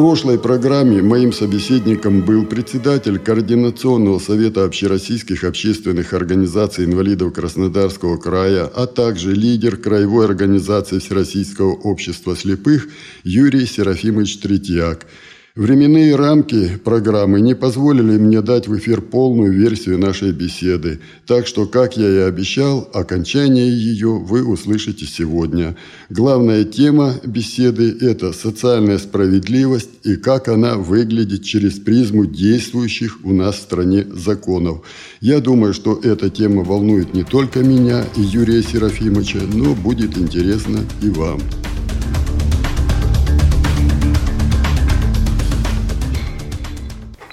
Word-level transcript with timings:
Прошлой 0.00 0.38
программе 0.38 1.02
моим 1.02 1.30
собеседником 1.30 2.22
был 2.22 2.46
председатель 2.46 3.18
Координационного 3.18 4.18
совета 4.18 4.64
общероссийских 4.64 5.44
общественных 5.44 6.14
организаций 6.14 6.86
инвалидов 6.86 7.34
Краснодарского 7.34 8.16
края, 8.16 8.64
а 8.64 8.86
также 8.86 9.34
лидер 9.34 9.76
Краевой 9.76 10.24
организации 10.24 11.00
Всероссийского 11.00 11.74
общества 11.74 12.34
слепых 12.34 12.88
Юрий 13.24 13.66
Серафимович 13.66 14.38
Третьяк– 14.38 15.06
Временные 15.56 16.14
рамки 16.14 16.78
программы 16.84 17.40
не 17.40 17.56
позволили 17.56 18.16
мне 18.18 18.40
дать 18.40 18.68
в 18.68 18.78
эфир 18.78 19.00
полную 19.00 19.52
версию 19.52 19.98
нашей 19.98 20.30
беседы, 20.30 21.00
так 21.26 21.48
что, 21.48 21.66
как 21.66 21.96
я 21.96 22.08
и 22.08 22.18
обещал, 22.18 22.88
окончание 22.94 23.68
ее 23.68 24.10
вы 24.10 24.46
услышите 24.46 25.06
сегодня. 25.06 25.76
Главная 26.08 26.62
тема 26.62 27.14
беседы– 27.24 27.96
это 28.00 28.32
социальная 28.32 28.98
справедливость 28.98 29.90
и 30.04 30.14
как 30.14 30.46
она 30.46 30.76
выглядит 30.76 31.42
через 31.42 31.80
призму 31.80 32.26
действующих 32.26 33.18
у 33.24 33.32
нас 33.32 33.56
в 33.56 33.62
стране 33.62 34.06
законов. 34.08 34.82
Я 35.20 35.40
думаю, 35.40 35.74
что 35.74 35.98
эта 36.00 36.30
тема 36.30 36.62
волнует 36.62 37.12
не 37.12 37.24
только 37.24 37.64
меня 37.64 38.04
и 38.16 38.20
Юрия 38.20 38.62
Серафимовича, 38.62 39.40
но 39.52 39.74
будет 39.74 40.16
интересно 40.16 40.78
и 41.02 41.08
вам. 41.10 41.40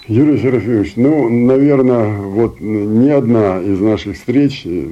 Юрий 0.07 0.37
Серафимович, 0.37 0.93
ну, 0.95 1.27
наверное, 1.27 2.17
вот 2.17 2.61
ни 2.61 3.09
одна 3.09 3.61
из 3.61 3.77
наших 3.81 4.15
встреч 4.15 4.61
э, 4.63 4.85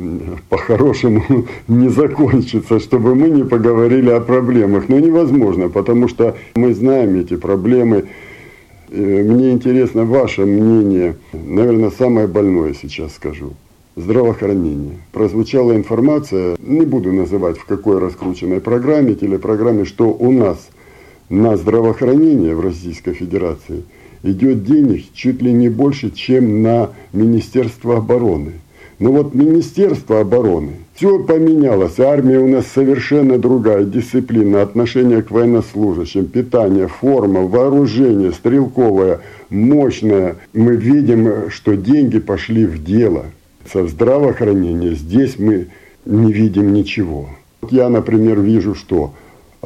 по-хорошему 0.50 1.24
не 1.70 1.88
закончится, 1.88 2.82
чтобы 2.82 3.16
мы 3.16 3.30
не 3.30 3.46
поговорили 3.46 4.10
о 4.10 4.20
проблемах. 4.20 4.90
Но 4.90 5.00
невозможно, 5.00 5.70
потому 5.70 6.10
что 6.10 6.36
мы 6.56 6.74
знаем 6.74 7.18
эти 7.18 7.38
проблемы. 7.38 8.06
Э, 8.92 9.24
мне 9.24 9.52
интересно 9.52 10.04
ваше 10.04 10.46
мнение. 10.46 11.16
Наверное, 11.32 11.92
самое 11.92 12.28
больное 12.28 12.74
сейчас 12.74 13.16
скажу. 13.16 13.54
Здравоохранение. 13.96 14.98
Прозвучала 15.14 15.78
информация, 15.78 16.58
не 16.60 16.86
буду 16.86 17.14
называть 17.14 17.58
в 17.58 17.64
какой 17.64 18.00
раскрученной 18.00 18.60
программе, 18.60 19.16
телепрограмме, 19.16 19.86
что 19.86 20.10
у 20.10 20.34
нас 20.34 20.58
на 21.30 21.56
здравоохранение 21.56 22.54
в 22.54 22.60
Российской 22.60 23.14
Федерации– 23.14 23.84
идет 24.26 24.64
денег 24.64 25.06
чуть 25.14 25.42
ли 25.42 25.52
не 25.52 25.70
больше, 25.70 26.12
чем 26.12 26.62
на 26.62 26.90
Министерство 27.14 27.98
обороны. 27.98 28.54
Но 28.98 29.12
вот 29.12 29.34
Министерство 29.36 30.22
обороны, 30.22 30.72
все 30.96 31.22
поменялось. 31.22 32.00
Армия 32.00 32.40
у 32.40 32.48
нас 32.48 32.66
совершенно 32.68 33.38
другая 33.38 33.84
дисциплина, 33.84 34.62
отношение 34.62 35.22
к 35.22 35.32
военнослужащим, 35.32 36.26
питание, 36.28 36.88
форма, 36.88 37.42
вооружение, 37.42 38.32
стрелковое, 38.32 39.20
мощное. 39.50 40.38
Мы 40.54 40.78
видим, 40.78 41.50
что 41.50 41.76
деньги 41.76 42.20
пошли 42.20 42.66
в 42.66 42.84
дело. 42.84 43.26
Со 43.72 43.86
здравоохранения 43.88 44.94
здесь 44.94 45.38
мы 45.38 45.68
не 46.06 46.32
видим 46.32 46.72
ничего. 46.72 47.30
Я, 47.70 47.90
например, 47.90 48.40
вижу, 48.40 48.76
что 48.76 49.14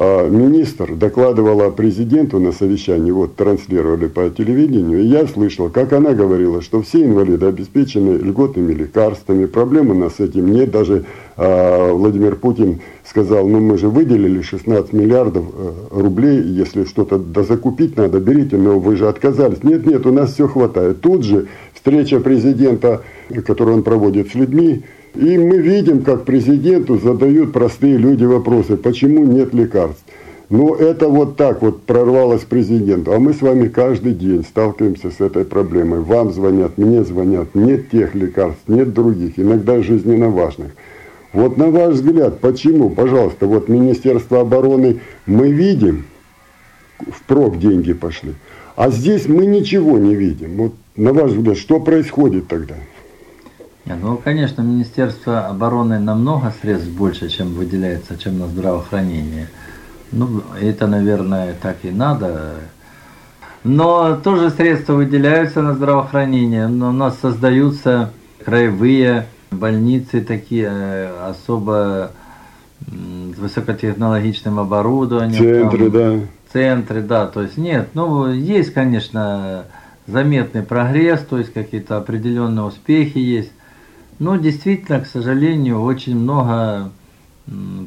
министр 0.00 0.94
докладывала 0.94 1.70
президенту 1.70 2.38
на 2.40 2.52
совещании, 2.52 3.10
вот 3.10 3.36
транслировали 3.36 4.08
по 4.08 4.30
телевидению, 4.30 5.02
и 5.02 5.06
я 5.06 5.26
слышал, 5.26 5.68
как 5.68 5.92
она 5.92 6.14
говорила, 6.14 6.62
что 6.62 6.80
все 6.80 7.04
инвалиды 7.04 7.44
обеспечены 7.44 8.16
льготными 8.16 8.72
лекарствами, 8.72 9.44
проблем 9.44 9.90
у 9.90 9.94
нас 9.94 10.16
с 10.16 10.20
этим 10.20 10.50
нет. 10.52 10.70
Даже 10.70 11.04
а, 11.36 11.92
Владимир 11.92 12.36
Путин 12.36 12.80
сказал, 13.04 13.46
ну 13.46 13.60
мы 13.60 13.76
же 13.76 13.88
выделили 13.88 14.40
16 14.40 14.92
миллиардов 14.92 15.44
э, 15.52 15.72
рублей, 15.90 16.40
если 16.42 16.84
что-то 16.84 17.18
дозакупить 17.18 17.96
надо, 17.96 18.20
берите, 18.20 18.56
но 18.56 18.78
вы 18.78 18.96
же 18.96 19.08
отказались. 19.08 19.62
Нет, 19.62 19.84
нет, 19.84 20.06
у 20.06 20.12
нас 20.12 20.32
все 20.32 20.48
хватает. 20.48 21.00
Тут 21.00 21.24
же 21.24 21.48
встреча 21.74 22.20
президента, 22.20 23.02
которую 23.44 23.78
он 23.78 23.82
проводит 23.82 24.30
с 24.30 24.34
людьми, 24.34 24.84
и 25.14 25.38
мы 25.38 25.58
видим, 25.58 26.02
как 26.02 26.24
президенту 26.24 26.98
задают 26.98 27.52
простые 27.52 27.96
люди 27.96 28.24
вопросы, 28.24 28.76
почему 28.76 29.24
нет 29.24 29.52
лекарств. 29.52 30.04
Ну, 30.50 30.74
это 30.74 31.08
вот 31.08 31.36
так 31.36 31.62
вот 31.62 31.82
прорвалось 31.82 32.42
президенту. 32.42 33.12
А 33.12 33.20
мы 33.20 33.34
с 33.34 33.40
вами 33.40 33.68
каждый 33.68 34.12
день 34.12 34.42
сталкиваемся 34.42 35.12
с 35.12 35.20
этой 35.20 35.44
проблемой. 35.44 36.00
Вам 36.00 36.32
звонят, 36.32 36.76
мне 36.76 37.04
звонят. 37.04 37.54
Нет 37.54 37.90
тех 37.90 38.16
лекарств, 38.16 38.62
нет 38.66 38.92
других, 38.92 39.38
иногда 39.38 39.80
жизненно 39.80 40.28
важных. 40.28 40.72
Вот 41.32 41.56
на 41.56 41.70
ваш 41.70 41.94
взгляд, 41.94 42.40
почему, 42.40 42.90
пожалуйста, 42.90 43.46
вот 43.46 43.68
Министерство 43.68 44.40
обороны 44.40 44.98
мы 45.26 45.52
видим, 45.52 46.06
впрок 46.98 47.58
деньги 47.58 47.92
пошли, 47.92 48.34
а 48.74 48.90
здесь 48.90 49.28
мы 49.28 49.46
ничего 49.46 49.98
не 49.98 50.16
видим. 50.16 50.56
Вот 50.56 50.74
на 50.96 51.12
ваш 51.12 51.30
взгляд, 51.30 51.56
что 51.56 51.78
происходит 51.78 52.48
тогда? 52.48 52.74
Ну, 53.96 54.16
конечно, 54.16 54.62
Министерство 54.62 55.46
обороны 55.46 55.98
намного 55.98 56.52
средств 56.60 56.90
больше, 56.90 57.28
чем 57.28 57.54
выделяется, 57.54 58.18
чем 58.18 58.38
на 58.38 58.46
здравоохранение. 58.46 59.48
Ну, 60.12 60.42
это, 60.60 60.86
наверное, 60.86 61.54
так 61.60 61.76
и 61.82 61.90
надо. 61.90 62.54
Но 63.62 64.16
тоже 64.16 64.50
средства 64.50 64.94
выделяются 64.94 65.62
на 65.62 65.74
здравоохранение. 65.74 66.66
Но 66.66 66.90
у 66.90 66.92
нас 66.92 67.18
создаются 67.20 68.10
краевые 68.44 69.26
больницы 69.50 70.20
такие 70.20 70.68
э, 70.70 71.28
особо 71.28 72.12
с 72.86 73.38
высокотехнологичным 73.38 74.58
оборудованием. 74.58 75.70
Центры, 75.70 75.90
там, 75.90 75.92
да. 75.92 76.26
Центры, 76.52 77.02
да. 77.02 77.26
То 77.26 77.42
есть 77.42 77.56
нет, 77.56 77.90
ну, 77.94 78.32
есть, 78.32 78.72
конечно, 78.72 79.64
заметный 80.06 80.62
прогресс, 80.62 81.20
то 81.20 81.38
есть 81.38 81.52
какие-то 81.52 81.96
определенные 81.96 82.64
успехи 82.64 83.18
есть. 83.18 83.52
Ну, 84.20 84.36
действительно, 84.36 85.00
к 85.00 85.06
сожалению, 85.06 85.80
очень 85.80 86.14
много 86.14 86.92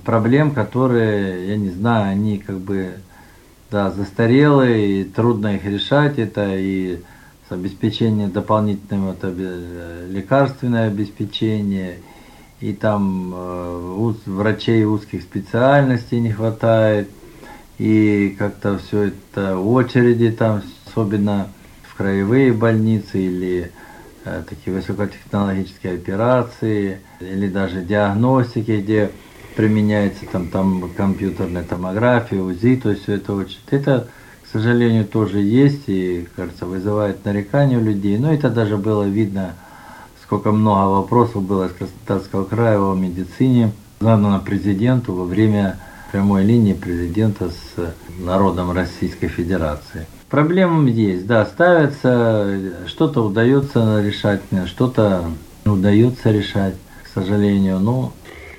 проблем, 0.03 0.49
которые, 0.49 1.47
я 1.49 1.57
не 1.57 1.69
знаю, 1.69 2.09
они 2.09 2.39
как 2.39 2.57
бы 2.57 2.93
да, 3.69 3.91
застарелые, 3.91 5.01
и 5.01 5.03
трудно 5.03 5.55
их 5.55 5.63
решать. 5.63 6.17
Это 6.17 6.55
и 6.57 6.99
обеспечение 7.49 8.29
дополнительного 8.29 9.11
это 9.11 9.31
лекарственное 10.09 10.87
обеспечение, 10.87 11.99
и 12.61 12.73
там 12.73 13.31
э, 13.35 14.13
врачей 14.25 14.85
узких 14.85 15.21
специальностей 15.21 16.19
не 16.19 16.31
хватает, 16.31 17.09
и 17.77 18.35
как-то 18.39 18.79
все 18.79 19.11
это 19.11 19.59
очереди 19.59 20.31
там, 20.31 20.63
особенно 20.87 21.49
в 21.83 21.93
краевые 21.93 22.53
больницы 22.53 23.21
или 23.21 23.71
Э, 23.71 23.82
такие 24.23 24.75
высокотехнологические 24.75 25.95
операции 25.95 26.99
или 27.19 27.47
даже 27.47 27.81
диагностики, 27.81 28.81
где 28.81 29.11
применяется 29.55 30.25
там, 30.31 30.47
там 30.47 30.89
компьютерная 30.95 31.63
томография, 31.63 32.39
УЗИ, 32.39 32.77
то 32.77 32.89
есть 32.91 33.03
все 33.03 33.13
это 33.13 33.33
очень. 33.33 33.59
Это, 33.69 34.07
к 34.43 34.47
сожалению, 34.51 35.05
тоже 35.05 35.39
есть 35.39 35.83
и, 35.87 36.27
кажется, 36.35 36.65
вызывает 36.65 37.23
нарекания 37.25 37.77
у 37.77 37.83
людей. 37.83 38.17
Но 38.17 38.33
это 38.33 38.49
даже 38.49 38.77
было 38.77 39.03
видно, 39.03 39.53
сколько 40.23 40.51
много 40.51 40.89
вопросов 40.89 41.43
было 41.43 41.67
из 41.67 41.73
Краснодарского 41.73 42.45
края 42.45 42.79
о 42.79 42.95
медицине, 42.95 43.71
задано 43.99 44.39
президенту 44.39 45.13
во 45.13 45.25
время 45.25 45.79
прямой 46.11 46.43
линии 46.43 46.73
президента 46.73 47.49
с 47.49 47.93
народом 48.19 48.71
Российской 48.71 49.27
Федерации. 49.27 50.05
Проблемы 50.33 50.89
есть, 50.89 51.27
да, 51.27 51.45
ставятся, 51.45 52.59
что-то 52.87 53.21
удается 53.21 54.01
решать, 54.03 54.41
что-то 54.65 55.25
удается 55.63 56.31
решать, 56.31 56.73
к 57.03 57.07
сожалению, 57.13 57.77
но 57.77 58.13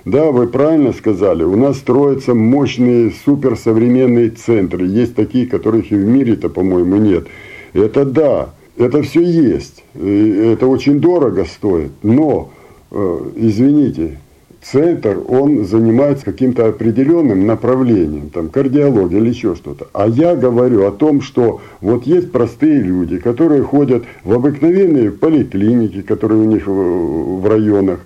да, 0.04 0.30
вы 0.30 0.46
правильно 0.46 0.92
сказали. 0.92 1.42
У 1.42 1.56
нас 1.56 1.78
строятся 1.78 2.32
мощные 2.32 3.12
суперсовременные 3.24 4.30
центры. 4.30 4.86
Есть 4.86 5.16
такие, 5.16 5.48
которых 5.48 5.90
и 5.90 5.96
в 5.96 6.04
мире-то, 6.04 6.48
по-моему, 6.48 6.94
нет. 6.94 7.26
Это 7.72 8.04
да, 8.04 8.50
это 8.76 9.02
все 9.02 9.22
есть. 9.22 9.82
Это 9.94 10.68
очень 10.68 11.00
дорого 11.00 11.44
стоит. 11.44 11.90
Но, 12.04 12.52
э, 12.92 13.30
извините, 13.34 14.20
центр, 14.64 15.18
он 15.28 15.64
занимается 15.64 16.24
каким-то 16.24 16.68
определенным 16.68 17.46
направлением, 17.46 18.30
там, 18.30 18.48
кардиология 18.48 19.18
или 19.18 19.28
еще 19.28 19.54
что-то. 19.54 19.88
А 19.92 20.08
я 20.08 20.34
говорю 20.34 20.86
о 20.86 20.90
том, 20.90 21.20
что 21.20 21.60
вот 21.80 22.04
есть 22.04 22.32
простые 22.32 22.80
люди, 22.80 23.18
которые 23.18 23.62
ходят 23.62 24.04
в 24.24 24.32
обыкновенные 24.32 25.10
поликлиники, 25.10 26.02
которые 26.02 26.40
у 26.40 26.44
них 26.44 26.66
в 26.66 27.46
районах, 27.46 28.00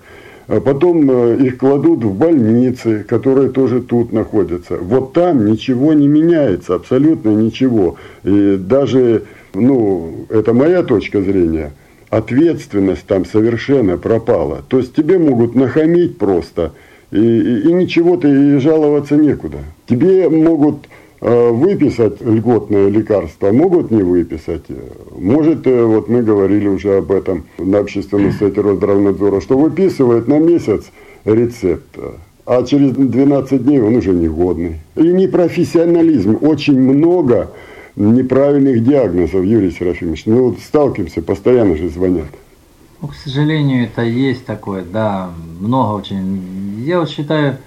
а 0.47 0.59
потом 0.59 1.09
э, 1.09 1.37
их 1.45 1.57
кладут 1.59 2.03
в 2.03 2.13
больницы, 2.13 3.05
которые 3.07 3.49
тоже 3.49 3.81
тут 3.81 4.11
находятся. 4.11 4.77
Вот 4.77 5.13
там 5.13 5.45
ничего 5.45 5.93
не 5.93 6.07
меняется, 6.07 6.75
абсолютно 6.75 7.29
ничего. 7.29 7.97
И 8.23 8.57
даже, 8.57 9.23
ну, 9.53 10.25
это 10.29 10.53
моя 10.53 10.83
точка 10.83 11.21
зрения– 11.21 11.71
ответственность 12.09 13.05
там 13.05 13.25
совершенно 13.25 13.97
пропала. 13.97 14.63
То 14.67 14.79
есть 14.79 14.95
тебе 14.95 15.19
могут 15.19 15.55
нахамить 15.55 16.17
просто, 16.17 16.73
и, 17.11 17.17
и, 17.17 17.69
и 17.69 17.73
ничего 17.73 18.17
ты 18.17 18.55
и 18.55 18.57
жаловаться 18.59 19.15
некуда. 19.15 19.59
Тебе 19.87 20.29
могут 20.29 20.87
э, 21.21 21.49
выписать 21.49 22.21
льготное 22.21 22.89
лекарство, 22.89 23.51
могут 23.51 23.91
не 23.91 24.03
выписать. 24.03 24.63
Может, 25.17 25.67
э, 25.67 25.83
вот 25.83 26.09
мы 26.09 26.23
говорили 26.23 26.67
уже 26.67 26.97
об 26.97 27.11
этом 27.11 27.45
на 27.57 27.79
общественном 27.79 28.31
сайте 28.33 28.61
Росздравнадзора, 28.61 29.41
что 29.41 29.57
выписывают 29.57 30.27
на 30.27 30.39
месяц 30.39 30.85
рецепт, 31.25 31.97
а 32.45 32.63
через 32.63 32.91
12 32.91 33.63
дней 33.63 33.79
он 33.79 33.95
уже 33.95 34.11
негодный. 34.11 34.77
И 34.95 35.03
непрофессионализм. 35.03 36.39
Очень 36.41 36.79
много 36.79 37.51
неправильных 38.05 38.83
диагнозов, 38.83 39.43
Юрий 39.43 39.71
Серафимович. 39.71 40.25
Мы 40.25 40.41
вот 40.41 40.59
сталкиваемся, 40.59 41.21
постоянно 41.21 41.75
же 41.75 41.89
звонят. 41.89 42.27
Ну, 43.01 43.09
к 43.09 43.15
сожалению, 43.15 43.85
это 43.85 44.01
есть 44.01 44.45
такое, 44.45 44.83
да, 44.83 45.29
много 45.59 45.93
очень. 45.93 46.81
Я 46.85 46.99
вот 46.99 47.09
считаю, 47.09 47.57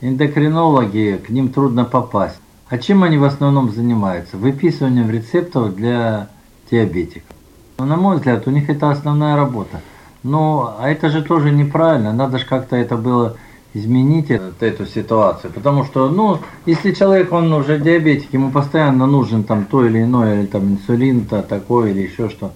эндокринологи, 0.00 1.20
к 1.26 1.30
ним 1.30 1.48
трудно 1.48 1.84
попасть. 1.84 2.36
А 2.68 2.78
чем 2.78 3.02
они 3.02 3.18
в 3.18 3.24
основном 3.24 3.70
занимаются? 3.70 4.36
Выписыванием 4.36 5.10
рецептов 5.10 5.74
для 5.74 6.28
диабетиков. 6.70 7.36
Но, 7.78 7.84
на 7.84 7.96
мой 7.96 8.16
взгляд, 8.16 8.46
у 8.46 8.50
них 8.50 8.70
это 8.70 8.90
основная 8.90 9.36
работа. 9.36 9.80
Но 10.22 10.76
а 10.78 10.88
это 10.90 11.10
же 11.10 11.22
тоже 11.22 11.50
неправильно. 11.50 12.12
Надо 12.12 12.38
же 12.38 12.46
как-то 12.46 12.76
это 12.76 12.96
было 12.96 13.36
изменить 13.74 14.30
эту 14.30 14.86
ситуацию. 14.86 15.52
Потому 15.52 15.84
что, 15.84 16.08
ну, 16.08 16.38
если 16.64 16.92
человек, 16.92 17.32
он 17.32 17.52
уже 17.52 17.78
диабетик, 17.78 18.32
ему 18.32 18.50
постоянно 18.50 19.06
нужен 19.06 19.42
там 19.42 19.64
то 19.64 19.84
или 19.84 20.02
иное, 20.02 20.40
или 20.40 20.46
там 20.46 20.74
инсулин-то 20.74 21.42
такой, 21.42 21.90
или 21.90 22.02
еще 22.02 22.28
что. 22.30 22.52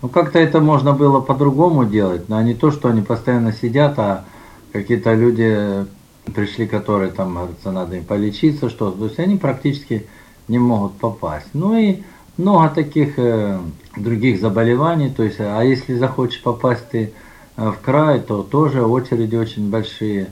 Ну, 0.00 0.08
как-то 0.08 0.38
это 0.38 0.60
можно 0.60 0.92
было 0.92 1.20
по-другому 1.20 1.84
делать, 1.84 2.28
но 2.28 2.40
не 2.40 2.54
то, 2.54 2.70
что 2.70 2.88
они 2.88 3.02
постоянно 3.02 3.52
сидят, 3.52 3.98
а 3.98 4.24
какие-то 4.72 5.12
люди 5.12 5.84
пришли, 6.32 6.66
которые 6.66 7.10
там, 7.10 7.34
говорится, 7.34 7.72
надо 7.72 7.96
им 7.96 8.04
полечиться, 8.04 8.70
что 8.70 8.92
то 8.92 9.04
есть 9.04 9.18
они 9.18 9.36
практически 9.36 10.06
не 10.48 10.58
могут 10.58 10.92
попасть. 10.94 11.48
Ну 11.52 11.76
и 11.76 11.98
много 12.36 12.68
таких 12.68 13.18
э, 13.18 13.58
других 13.96 14.40
заболеваний, 14.40 15.10
то 15.10 15.22
есть, 15.22 15.40
а 15.40 15.62
если 15.62 15.94
захочешь 15.94 16.42
попасть 16.42 16.88
ты 16.90 17.12
э, 17.56 17.70
в 17.70 17.84
край, 17.84 18.20
то 18.20 18.42
тоже 18.42 18.84
очереди 18.84 19.36
очень 19.36 19.68
большие 19.68 20.28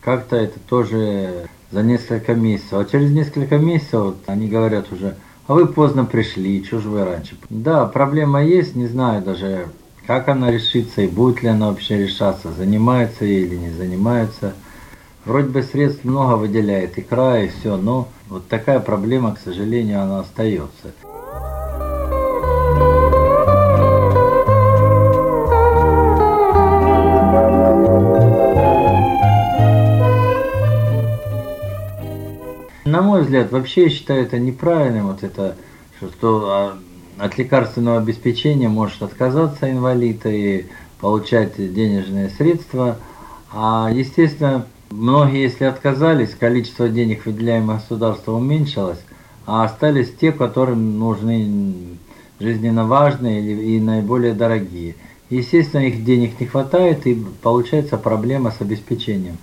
как-то 0.00 0.36
это 0.36 0.58
тоже 0.60 1.48
за 1.70 1.82
несколько 1.82 2.34
месяцев. 2.34 2.72
А 2.72 2.84
через 2.84 3.10
несколько 3.10 3.58
месяцев 3.58 4.00
вот, 4.00 4.16
они 4.26 4.48
говорят 4.48 4.92
уже, 4.92 5.16
а 5.46 5.54
вы 5.54 5.66
поздно 5.66 6.04
пришли, 6.04 6.64
что 6.64 6.80
же 6.80 6.88
вы 6.88 7.04
раньше? 7.04 7.36
Да, 7.48 7.86
проблема 7.86 8.44
есть, 8.44 8.76
не 8.76 8.86
знаю 8.86 9.22
даже, 9.22 9.68
как 10.06 10.28
она 10.28 10.50
решится 10.50 11.02
и 11.02 11.08
будет 11.08 11.42
ли 11.42 11.48
она 11.48 11.68
вообще 11.68 11.98
решаться, 11.98 12.52
занимается 12.52 13.24
или 13.24 13.56
не 13.56 13.70
занимается. 13.70 14.54
Вроде 15.24 15.48
бы 15.48 15.62
средств 15.62 16.04
много 16.04 16.36
выделяет, 16.36 16.98
икра 16.98 17.40
и 17.40 17.48
все, 17.48 17.76
но 17.76 18.08
вот 18.28 18.48
такая 18.48 18.80
проблема, 18.80 19.34
к 19.34 19.38
сожалению, 19.38 20.02
она 20.02 20.20
остается. 20.20 20.92
На 33.00 33.06
мой 33.06 33.22
взгляд, 33.22 33.50
вообще 33.50 33.84
я 33.84 33.88
считаю 33.88 34.24
это 34.24 34.38
неправильным, 34.38 35.06
вот 35.06 35.22
это, 35.22 35.56
что 35.96 36.50
а, 36.50 36.78
от 37.16 37.38
лекарственного 37.38 37.96
обеспечения 37.96 38.68
может 38.68 39.02
отказаться 39.02 39.70
инвалид 39.70 40.26
и 40.26 40.66
получать 41.00 41.54
денежные 41.56 42.28
средства. 42.28 42.98
А, 43.54 43.88
естественно, 43.90 44.66
многие, 44.90 45.44
если 45.44 45.64
отказались, 45.64 46.34
количество 46.38 46.90
денег, 46.90 47.24
выделяемых 47.24 47.76
государством, 47.76 48.34
уменьшилось, 48.34 49.00
а 49.46 49.64
остались 49.64 50.12
те, 50.20 50.30
которым 50.30 50.98
нужны 50.98 51.96
жизненно 52.38 52.86
важные 52.86 53.40
и 53.40 53.80
наиболее 53.80 54.34
дорогие. 54.34 54.94
Естественно, 55.30 55.86
их 55.86 56.04
денег 56.04 56.38
не 56.38 56.44
хватает, 56.44 57.06
и 57.06 57.14
получается 57.40 57.96
проблема 57.96 58.50
с 58.50 58.60
обеспечением. 58.60 59.38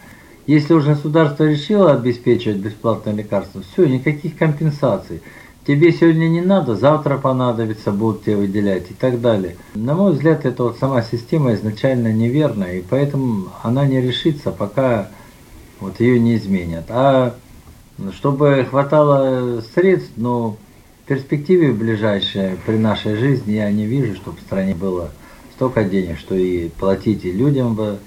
Если 0.48 0.74
уже 0.74 0.94
государство 0.94 1.44
решило 1.44 1.92
обеспечивать 1.92 2.58
бесплатное 2.58 3.14
лекарство, 3.14 3.62
все, 3.62 3.86
никаких 3.86 4.38
компенсаций. 4.38 5.22
Тебе 5.68 5.92
сегодня 5.92 6.30
не 6.30 6.40
надо, 6.40 6.78
завтра 6.78 7.18
понадобится, 7.18 7.92
будут 7.92 8.24
тебе 8.24 8.38
выделять 8.38 8.90
и 8.90 8.94
так 8.94 9.20
далее. 9.20 9.58
На 9.76 9.94
мой 9.94 10.14
взгляд, 10.14 10.46
это 10.46 10.64
вот 10.64 10.78
сама 10.80 11.02
система 11.02 11.54
изначально 11.54 12.14
неверная, 12.14 12.78
и 12.78 12.84
поэтому 12.90 13.50
она 13.62 13.86
не 13.86 14.00
решится, 14.00 14.52
пока 14.52 15.10
вот 15.82 16.00
ее 16.00 16.18
не 16.18 16.38
изменят. 16.38 16.86
А 16.88 17.36
чтобы 18.14 18.66
хватало 18.70 19.62
средств, 19.76 20.14
но 20.16 20.56
в 21.04 21.08
перспективе 21.10 21.74
ближайшей 21.74 22.52
при 22.66 22.78
нашей 22.78 23.18
жизни 23.18 23.52
я 23.54 23.70
не 23.70 23.86
вижу, 23.86 24.16
чтобы 24.16 24.38
в 24.38 24.42
стране 24.42 24.74
было 24.74 25.12
столько 25.56 25.84
денег, 25.84 26.18
что 26.18 26.36
и 26.36 26.70
платить 26.70 27.26
и 27.26 27.32
людям 27.34 27.76
бы 27.76 27.98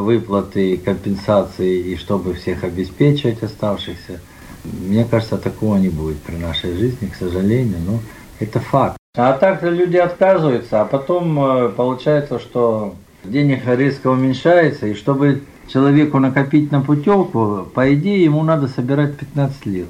выплаты, 0.00 0.76
компенсации 0.78 1.78
и 1.78 1.96
чтобы 1.96 2.34
всех 2.34 2.64
обеспечивать 2.64 3.42
оставшихся. 3.42 4.20
Мне 4.64 5.04
кажется, 5.04 5.38
такого 5.38 5.76
не 5.76 5.88
будет 5.88 6.18
при 6.18 6.36
нашей 6.36 6.76
жизни, 6.76 7.08
к 7.08 7.16
сожалению, 7.16 7.78
но 7.84 7.98
это 8.38 8.60
факт. 8.60 8.96
А 9.16 9.32
так 9.34 9.62
люди 9.62 9.96
отказываются, 9.96 10.80
а 10.80 10.84
потом 10.84 11.38
э, 11.44 11.68
получается, 11.70 12.38
что 12.38 12.94
денег 13.24 13.66
резко 13.66 14.08
уменьшается, 14.08 14.86
и 14.86 14.94
чтобы 14.94 15.42
человеку 15.68 16.18
накопить 16.18 16.72
на 16.72 16.80
путевку, 16.80 17.66
по 17.74 17.92
идее 17.92 18.24
ему 18.24 18.42
надо 18.42 18.68
собирать 18.68 19.16
15 19.16 19.66
лет. 19.66 19.88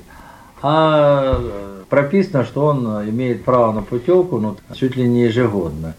А 0.60 1.38
э, 1.38 1.82
прописано, 1.88 2.44
что 2.44 2.66
он 2.66 2.86
имеет 3.08 3.44
право 3.44 3.72
на 3.72 3.82
путевку 3.82 4.38
ну, 4.38 4.56
чуть 4.74 4.96
ли 4.96 5.06
не 5.06 5.24
ежегодно. 5.24 5.94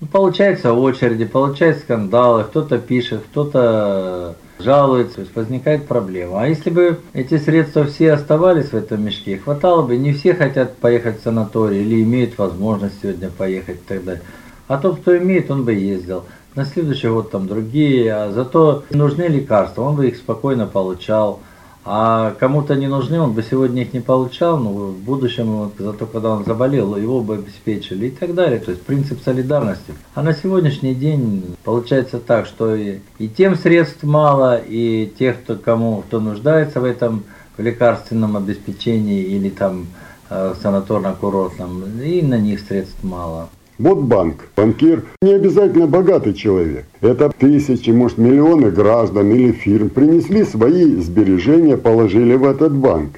Ну, 0.00 0.06
получается 0.06 0.72
очереди, 0.72 1.26
получается 1.26 1.82
скандалы, 1.82 2.44
кто-то 2.44 2.78
пишет, 2.78 3.22
кто-то 3.30 4.34
жалуется, 4.58 5.16
то 5.16 5.20
есть 5.20 5.36
возникает 5.36 5.86
проблема. 5.86 6.42
А 6.42 6.46
если 6.46 6.70
бы 6.70 7.00
эти 7.12 7.36
средства 7.36 7.84
все 7.84 8.12
оставались 8.12 8.68
в 8.68 8.74
этом 8.74 9.04
мешке, 9.04 9.36
хватало 9.38 9.82
бы, 9.82 9.98
не 9.98 10.12
все 10.14 10.34
хотят 10.34 10.76
поехать 10.78 11.20
в 11.20 11.22
санаторий 11.22 11.82
или 11.82 12.02
имеют 12.02 12.38
возможность 12.38 12.94
сегодня 13.02 13.28
поехать 13.28 13.76
и 13.76 13.88
так 13.88 14.04
далее. 14.04 14.22
А 14.68 14.78
тот, 14.78 15.00
кто 15.00 15.16
имеет, 15.18 15.50
он 15.50 15.64
бы 15.64 15.74
ездил. 15.74 16.24
На 16.54 16.64
следующий 16.64 17.08
год 17.08 17.30
там 17.30 17.46
другие, 17.46 18.12
а 18.12 18.32
зато 18.32 18.84
нужны 18.90 19.24
лекарства, 19.24 19.82
он 19.82 19.96
бы 19.96 20.08
их 20.08 20.16
спокойно 20.16 20.66
получал. 20.66 21.40
А 21.84 22.34
кому-то 22.38 22.74
не 22.76 22.88
нужны, 22.88 23.18
он 23.18 23.32
бы 23.32 23.42
сегодня 23.42 23.82
их 23.82 23.94
не 23.94 24.00
получал, 24.00 24.58
но 24.58 24.70
в 24.70 24.98
будущем, 24.98 25.72
зато 25.78 26.06
когда 26.06 26.30
он 26.30 26.44
заболел, 26.44 26.94
его 26.96 27.22
бы 27.22 27.36
обеспечили 27.36 28.06
и 28.06 28.10
так 28.10 28.34
далее. 28.34 28.60
То 28.60 28.72
есть 28.72 28.82
принцип 28.82 29.22
солидарности. 29.24 29.94
А 30.14 30.22
на 30.22 30.34
сегодняшний 30.34 30.94
день 30.94 31.56
получается 31.64 32.18
так, 32.18 32.46
что 32.46 32.74
и, 32.74 32.98
и 33.18 33.28
тем 33.28 33.56
средств 33.56 34.02
мало, 34.02 34.58
и 34.58 35.10
тех, 35.18 35.42
кто, 35.42 35.56
кому, 35.56 36.02
кто 36.02 36.20
нуждается 36.20 36.80
в 36.80 36.84
этом 36.84 37.24
в 37.56 37.62
лекарственном 37.62 38.36
обеспечении 38.36 39.22
или 39.22 39.48
там 39.48 39.86
э, 40.28 40.54
санаторно-курортном, 40.62 42.02
и 42.02 42.22
на 42.22 42.38
них 42.38 42.60
средств 42.60 43.02
мало. 43.02 43.48
Вот 43.80 44.00
банк, 44.00 44.46
банкир, 44.58 45.04
не 45.22 45.32
обязательно 45.32 45.86
богатый 45.86 46.34
человек. 46.34 46.84
Это 47.00 47.30
тысячи, 47.30 47.88
может 47.88 48.18
миллионы 48.18 48.70
граждан 48.70 49.30
или 49.32 49.52
фирм 49.52 49.88
принесли 49.88 50.44
свои 50.44 50.96
сбережения, 50.96 51.78
положили 51.78 52.34
в 52.34 52.44
этот 52.44 52.74
банк. 52.74 53.12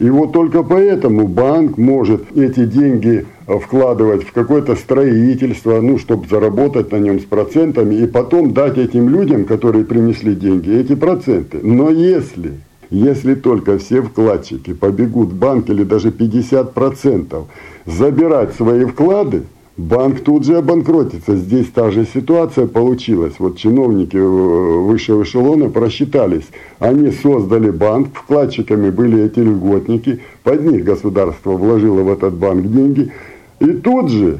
И 0.00 0.10
вот 0.10 0.32
только 0.32 0.64
поэтому 0.64 1.28
банк 1.28 1.78
может 1.78 2.36
эти 2.36 2.64
деньги 2.64 3.24
вкладывать 3.46 4.24
в 4.24 4.32
какое-то 4.32 4.74
строительство, 4.74 5.80
ну, 5.80 5.96
чтобы 6.00 6.26
заработать 6.26 6.90
на 6.90 6.96
нем 6.96 7.20
с 7.20 7.24
процентами, 7.24 7.94
и 7.94 8.08
потом 8.08 8.52
дать 8.52 8.78
этим 8.78 9.08
людям, 9.08 9.44
которые 9.44 9.84
принесли 9.84 10.34
деньги, 10.34 10.72
эти 10.72 10.96
проценты. 10.96 11.60
Но 11.62 11.90
если, 11.90 12.54
если 12.90 13.36
только 13.36 13.78
все 13.78 14.02
вкладчики 14.02 14.72
побегут 14.72 15.28
в 15.28 15.36
банк 15.36 15.70
или 15.70 15.84
даже 15.84 16.08
50% 16.08 17.44
забирать 17.86 18.54
свои 18.54 18.86
вклады, 18.86 19.44
банк 19.76 20.20
тут 20.20 20.44
же 20.44 20.56
обанкротится. 20.56 21.36
Здесь 21.36 21.68
та 21.68 21.90
же 21.90 22.06
ситуация 22.06 22.66
получилась. 22.66 23.34
Вот 23.38 23.58
чиновники 23.58 24.16
э, 24.16 24.20
высшего 24.20 25.22
эшелона 25.22 25.68
просчитались. 25.68 26.44
Они 26.78 27.10
создали 27.10 27.70
банк, 27.70 28.08
вкладчиками 28.14 28.90
были 28.90 29.24
эти 29.24 29.40
льготники, 29.40 30.20
под 30.42 30.64
них 30.64 30.84
государство 30.84 31.52
вложило 31.52 32.02
в 32.02 32.12
этот 32.12 32.34
банк 32.34 32.66
деньги. 32.66 33.12
И 33.60 33.66
тут 33.66 34.10
же 34.10 34.38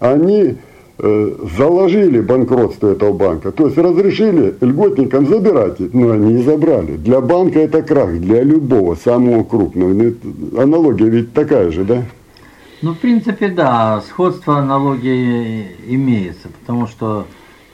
они 0.00 0.56
э, 0.98 1.30
заложили 1.56 2.20
банкротство 2.20 2.92
этого 2.92 3.12
банка. 3.12 3.52
То 3.52 3.66
есть 3.66 3.78
разрешили 3.78 4.54
льготникам 4.60 5.26
забирать, 5.26 5.80
но 5.94 6.10
они 6.10 6.40
и 6.40 6.42
забрали. 6.42 6.96
Для 6.96 7.20
банка 7.20 7.60
это 7.60 7.82
крах, 7.82 8.18
для 8.18 8.42
любого, 8.42 8.96
самого 8.96 9.44
крупного. 9.44 9.94
Аналогия 10.58 11.08
ведь 11.08 11.32
такая 11.32 11.70
же, 11.70 11.84
да? 11.84 12.04
Ну, 12.84 12.92
в 12.92 12.98
принципе, 12.98 13.48
да, 13.48 14.02
сходство 14.02 14.58
аналогии 14.58 15.68
имеется, 15.86 16.50
потому 16.50 16.86
что 16.86 17.26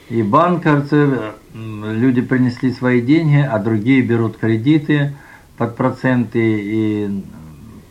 и 0.09 0.23
банкерцы, 0.23 1.33
люди 1.53 2.21
принесли 2.21 2.71
свои 2.71 3.01
деньги, 3.01 3.35
а 3.35 3.59
другие 3.59 4.01
берут 4.03 4.37
кредиты 4.37 5.13
под 5.57 5.75
проценты, 5.75 6.39
и 6.41 7.23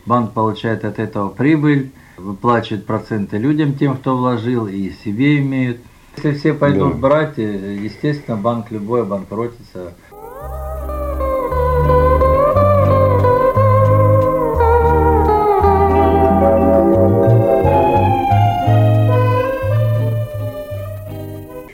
банк 0.07 0.31
получает 0.31 0.83
от 0.83 0.97
этого 0.97 1.29
прибыль, 1.29 1.91
выплачивает 2.17 2.87
проценты 2.87 3.37
людям, 3.37 3.75
тем, 3.75 3.97
кто 3.97 4.17
вложил, 4.17 4.65
и 4.65 4.89
себе 5.03 5.37
имеют. 5.37 5.77
Если 6.17 6.33
все 6.33 6.55
пойдут 6.55 6.93
да. 6.93 6.97
брать, 6.97 7.37
естественно, 7.37 8.35
банк 8.35 8.71
любой 8.71 9.03
обанкротится. 9.03 9.93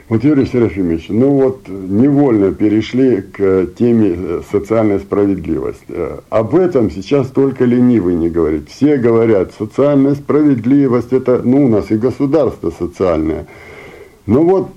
Вот, 0.10 0.24
Юрий 0.24 0.46
Серафимович, 0.46 1.08
ну 1.10 1.32
вот 1.32 1.68
невольно 1.68 2.54
перешли 2.54 3.22
к 3.22 3.68
теме 3.78 4.16
э, 4.16 4.42
социальной 4.50 5.00
справедливости. 5.00 5.84
Э, 5.90 6.20
об 6.30 6.56
этом 6.56 6.90
сейчас 6.90 7.28
только 7.28 7.66
ленивый 7.66 8.16
не 8.16 8.30
говорит. 8.30 8.70
Все 8.70 8.96
говорят, 8.96 9.52
социальная 9.58 10.16
справедливость, 10.16 11.12
это, 11.12 11.42
ну, 11.44 11.66
у 11.66 11.68
нас 11.68 11.92
и 11.92 11.98
государство 11.98 12.72
социальное. 12.72 13.48
Но 14.26 14.44
вот 14.44 14.70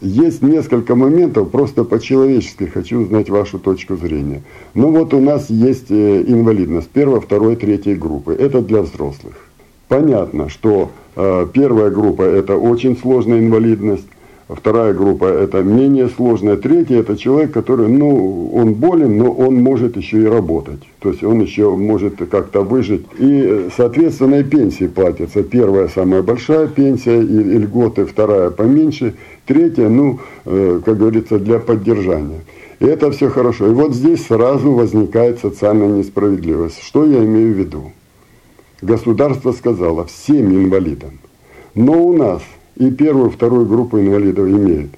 есть 0.00 0.42
несколько 0.42 0.96
моментов, 0.96 1.50
просто 1.50 1.84
по-человечески 1.84 2.64
хочу 2.64 3.02
узнать 3.02 3.30
вашу 3.30 3.60
точку 3.60 3.96
зрения. 3.96 4.42
Ну 4.74 4.90
вот 4.90 5.14
у 5.14 5.20
нас 5.20 5.48
есть 5.48 5.90
э, 5.90 6.24
инвалидность 6.26 6.88
первой, 6.88 7.20
второй, 7.20 7.54
третьей 7.54 7.94
группы. 7.94 8.34
Это 8.34 8.60
для 8.62 8.82
взрослых. 8.82 9.34
Понятно, 9.86 10.48
что 10.48 10.90
э, 11.14 11.46
первая 11.52 11.90
группа 11.90 12.22
это 12.22 12.56
очень 12.56 12.98
сложная 12.98 13.38
инвалидность, 13.38 14.08
Вторая 14.48 14.94
группа 14.94 15.24
это 15.24 15.64
менее 15.64 16.08
сложная. 16.08 16.56
Третья 16.56 17.00
это 17.00 17.16
человек, 17.16 17.50
который, 17.50 17.88
ну, 17.88 18.48
он 18.54 18.74
болен, 18.74 19.18
но 19.18 19.32
он 19.32 19.56
может 19.56 19.96
еще 19.96 20.22
и 20.22 20.26
работать. 20.26 20.78
То 21.00 21.08
есть 21.08 21.24
он 21.24 21.40
еще 21.40 21.74
может 21.74 22.18
как-то 22.30 22.62
выжить. 22.62 23.04
И, 23.18 23.68
соответственно, 23.76 24.36
и 24.36 24.44
пенсии 24.44 24.86
платятся. 24.86 25.42
Первая 25.42 25.88
самая 25.88 26.22
большая 26.22 26.68
пенсия, 26.68 27.20
и, 27.20 27.24
и 27.24 27.58
льготы, 27.58 28.06
вторая 28.06 28.50
поменьше. 28.50 29.14
Третья, 29.46 29.88
ну, 29.88 30.20
э, 30.44 30.80
как 30.84 30.96
говорится, 30.96 31.40
для 31.40 31.58
поддержания. 31.58 32.42
И 32.78 32.84
это 32.84 33.10
все 33.10 33.30
хорошо. 33.30 33.66
И 33.66 33.74
вот 33.74 33.94
здесь 33.94 34.26
сразу 34.26 34.70
возникает 34.70 35.40
социальная 35.40 35.88
несправедливость. 35.88 36.82
Что 36.84 37.04
я 37.04 37.18
имею 37.24 37.52
в 37.52 37.58
виду? 37.58 37.92
Государство 38.80 39.50
сказало 39.50 40.04
всем 40.04 40.54
инвалидам. 40.54 41.18
Но 41.74 42.04
у 42.04 42.16
нас 42.16 42.42
и 42.76 42.90
первую, 42.90 43.30
вторую 43.30 43.66
группу 43.66 43.98
инвалидов 43.98 44.48
имеют. 44.48 44.90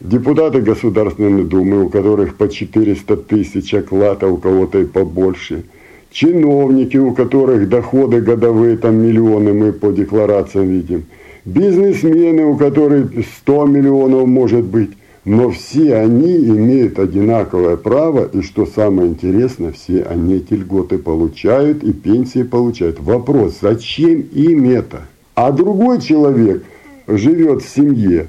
Депутаты 0.00 0.60
Государственной 0.60 1.44
Думы, 1.44 1.84
у 1.84 1.88
которых 1.88 2.36
по 2.36 2.48
400 2.48 3.16
тысяч 3.16 3.72
оклад, 3.72 4.22
у 4.24 4.36
кого-то 4.36 4.80
и 4.80 4.84
побольше. 4.84 5.64
Чиновники, 6.10 6.98
у 6.98 7.12
которых 7.12 7.68
доходы 7.68 8.20
годовые, 8.20 8.76
там 8.76 8.96
миллионы 8.96 9.54
мы 9.54 9.72
по 9.72 9.90
декларациям 9.90 10.68
видим. 10.68 11.04
Бизнесмены, 11.44 12.44
у 12.44 12.56
которых 12.56 13.12
100 13.38 13.66
миллионов 13.66 14.26
может 14.26 14.64
быть. 14.64 14.90
Но 15.24 15.50
все 15.50 15.96
они 15.96 16.36
имеют 16.36 16.98
одинаковое 16.98 17.76
право, 17.76 18.28
и 18.32 18.42
что 18.42 18.64
самое 18.64 19.08
интересное, 19.08 19.72
все 19.72 20.02
они 20.02 20.36
эти 20.36 20.54
льготы 20.54 20.98
получают 20.98 21.82
и 21.82 21.92
пенсии 21.92 22.44
получают. 22.44 23.00
Вопрос, 23.00 23.58
зачем 23.60 24.20
им 24.20 24.68
это? 24.70 25.02
А 25.34 25.50
другой 25.50 26.00
человек– 26.00 26.62
живет 27.06 27.62
в 27.62 27.68
семье, 27.68 28.28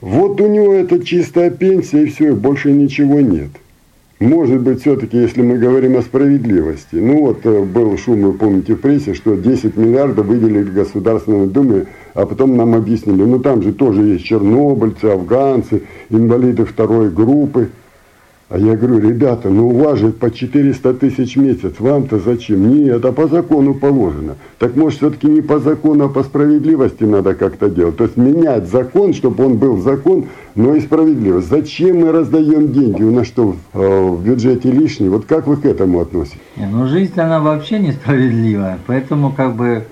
вот 0.00 0.40
у 0.40 0.46
него 0.46 0.74
это 0.74 1.02
чистая 1.04 1.50
пенсия 1.50 2.02
и 2.02 2.06
все, 2.06 2.30
и 2.30 2.34
больше 2.34 2.70
ничего 2.70 3.20
нет. 3.20 3.50
Может 4.18 4.62
быть, 4.62 4.80
все-таки, 4.80 5.18
если 5.18 5.42
мы 5.42 5.58
говорим 5.58 5.98
о 5.98 6.02
справедливости. 6.02 6.96
Ну 6.96 7.26
вот 7.26 7.44
э, 7.44 7.64
был 7.64 7.98
шум, 7.98 8.22
вы 8.22 8.32
помните 8.32 8.74
в 8.74 8.80
прессе, 8.80 9.12
что 9.12 9.36
10 9.36 9.76
миллиардов 9.76 10.24
выделили 10.24 10.70
Государственной 10.70 11.48
Думе, 11.48 11.86
а 12.14 12.24
потом 12.24 12.56
нам 12.56 12.74
объяснили, 12.74 13.22
ну 13.22 13.40
там 13.40 13.62
же 13.62 13.74
тоже 13.74 14.02
есть 14.04 14.24
чернобыльцы, 14.24 15.04
афганцы, 15.04 15.82
инвалиды 16.08 16.64
второй 16.64 17.10
группы. 17.10 17.68
А 18.48 18.58
я 18.58 18.76
говорю, 18.76 19.00
ребята, 19.00 19.48
ну 19.48 19.70
у 19.70 19.76
вас 19.76 19.98
же 19.98 20.12
по 20.12 20.30
400 20.30 20.94
тысяч 20.94 21.34
в 21.34 21.40
месяц, 21.40 21.74
вам-то 21.80 22.20
зачем? 22.20 22.72
Нет, 22.72 22.98
это 22.98 23.10
по 23.10 23.26
закону 23.26 23.74
положено. 23.74 24.36
Так 24.60 24.76
может 24.76 24.98
все-таки 24.98 25.26
не 25.26 25.40
по 25.40 25.58
закону, 25.58 26.04
а 26.04 26.08
по 26.08 26.22
справедливости 26.22 27.02
надо 27.02 27.34
как-то 27.34 27.68
делать. 27.68 27.96
То 27.96 28.04
есть 28.04 28.16
менять 28.16 28.68
закон, 28.68 29.14
чтобы 29.14 29.44
он 29.44 29.56
был 29.56 29.78
закон, 29.78 30.26
но 30.54 30.76
и 30.76 30.80
справедливость. 30.80 31.48
Зачем 31.48 32.02
мы 32.02 32.12
раздаем 32.12 32.72
деньги? 32.72 33.02
У 33.02 33.10
нас 33.10 33.26
что, 33.26 33.56
э, 33.72 34.08
в 34.10 34.24
бюджете 34.24 34.70
лишние? 34.70 35.10
Вот 35.10 35.24
как 35.24 35.48
вы 35.48 35.56
к 35.56 35.64
этому 35.64 36.00
относитесь? 36.00 36.38
Не, 36.56 36.66
ну 36.66 36.86
жизнь, 36.86 37.18
она 37.18 37.40
вообще 37.40 37.80
несправедливая. 37.80 38.78
Поэтому 38.86 39.32
как 39.32 39.56
бы 39.56 39.86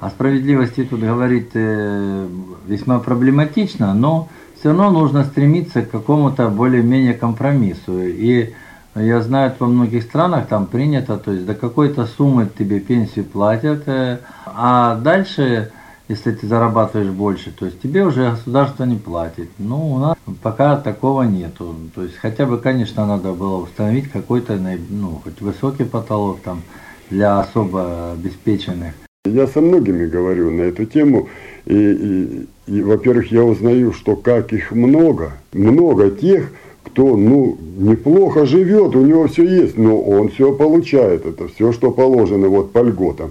о 0.00 0.10
справедливости 0.10 0.82
тут 0.82 0.98
говорить 0.98 1.50
э, 1.54 2.26
весьма 2.66 2.98
проблематично, 2.98 3.94
но 3.94 4.28
равно 4.68 4.90
нужно 4.90 5.24
стремиться 5.24 5.82
к 5.82 5.90
какому-то 5.90 6.48
более-менее 6.48 7.14
компромиссу. 7.14 8.02
И 8.02 8.52
я 8.94 9.20
знаю, 9.22 9.52
во 9.58 9.66
многих 9.66 10.04
странах 10.04 10.46
там 10.46 10.66
принято, 10.66 11.16
то 11.16 11.32
есть 11.32 11.46
до 11.46 11.54
какой-то 11.54 12.06
суммы 12.06 12.48
тебе 12.58 12.78
пенсию 12.78 13.24
платят, 13.24 13.88
э, 13.88 14.18
а 14.46 14.96
дальше, 14.96 15.72
если 16.06 16.32
ты 16.32 16.46
зарабатываешь 16.46 17.10
больше, 17.10 17.50
то 17.50 17.66
есть 17.66 17.80
тебе 17.80 18.04
уже 18.04 18.30
государство 18.30 18.84
не 18.84 18.96
платит. 18.96 19.50
Ну, 19.58 19.94
у 19.94 19.98
нас 19.98 20.16
пока 20.42 20.76
такого 20.76 21.22
нету. 21.22 21.74
То 21.94 22.04
есть 22.04 22.16
хотя 22.16 22.46
бы, 22.46 22.58
конечно, 22.58 23.04
надо 23.04 23.32
было 23.32 23.56
установить 23.56 24.10
какой-то, 24.10 24.56
ну, 24.90 25.20
хоть 25.24 25.40
высокий 25.40 25.84
потолок 25.84 26.40
там 26.40 26.62
для 27.10 27.40
особо 27.40 28.12
обеспеченных. 28.12 28.94
Я 29.26 29.46
со 29.46 29.62
многими 29.62 30.04
говорю 30.04 30.50
на 30.50 30.64
эту 30.64 30.84
тему, 30.84 31.30
и, 31.64 31.74
и, 31.74 32.46
и 32.66 32.82
во-первых, 32.82 33.32
я 33.32 33.42
узнаю, 33.42 33.94
что 33.94 34.16
как 34.16 34.52
их 34.52 34.70
много, 34.70 35.32
много 35.54 36.10
тех, 36.10 36.52
кто, 36.82 37.16
ну, 37.16 37.56
неплохо 37.78 38.44
живет, 38.44 38.94
у 38.94 39.00
него 39.00 39.26
все 39.28 39.44
есть, 39.44 39.78
но 39.78 39.98
он 39.98 40.28
все 40.28 40.52
получает, 40.52 41.24
это 41.24 41.48
все, 41.48 41.72
что 41.72 41.90
положено 41.90 42.48
вот 42.48 42.72
по 42.72 42.80
льготам. 42.80 43.30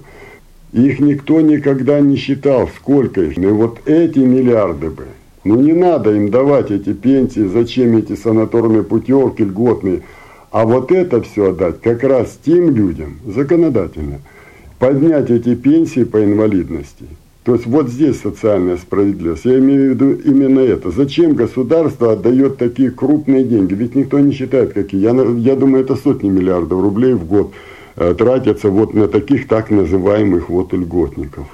Их 0.72 1.00
никто 1.00 1.42
никогда 1.42 2.00
не 2.00 2.16
считал, 2.16 2.68
сколько 2.76 3.22
их. 3.22 3.38
И 3.38 3.46
вот 3.46 3.88
эти 3.88 4.18
миллиарды 4.18 4.90
бы, 4.90 5.06
ну 5.44 5.62
не 5.62 5.74
надо 5.74 6.16
им 6.16 6.32
давать 6.32 6.72
эти 6.72 6.94
пенсии, 6.94 7.48
зачем 7.48 7.96
эти 7.98 8.16
санаторные 8.16 8.82
путевки 8.82 9.44
льготные, 9.44 10.02
а 10.50 10.66
вот 10.66 10.92
это 10.92 11.22
все 11.22 11.52
отдать 11.52 11.82
как 11.82 12.02
раз 12.02 12.40
тем 12.44 12.72
людям, 12.72 13.20
законодательно– 13.28 14.22
поднять 14.80 15.30
эти 15.30 15.56
пенсии 15.56 16.04
по 16.04 16.24
инвалидности. 16.24 17.06
То 17.44 17.56
есть 17.56 17.66
вот 17.66 17.90
здесь 17.90 18.22
социальная 18.22 18.78
справедливость. 18.78 19.44
Я 19.44 19.60
имею 19.60 19.88
в 19.88 19.94
виду 19.96 20.12
именно 20.14 20.60
это. 20.60 20.92
Зачем 20.92 21.34
государство 21.36 22.14
отдает 22.14 22.58
такие 22.58 22.90
крупные 22.90 23.44
деньги? 23.44 23.74
Ведь 23.74 23.96
никто 23.96 24.20
не 24.20 24.32
считает, 24.32 24.74
какие. 24.74 25.02
Я, 25.02 25.12
я 25.12 25.56
думаю, 25.58 25.84
это 25.84 25.98
сотни 25.98 26.30
миллиардов 26.30 26.82
рублей 26.82 27.14
в 27.14 27.26
год 27.26 27.52
э, 27.98 28.16
тратятся 28.18 28.70
вот 28.70 28.94
на 28.94 29.10
таких 29.10 29.50
так 29.50 29.72
называемых 29.72 30.50
вот 30.50 30.72
льготников. 30.72 31.48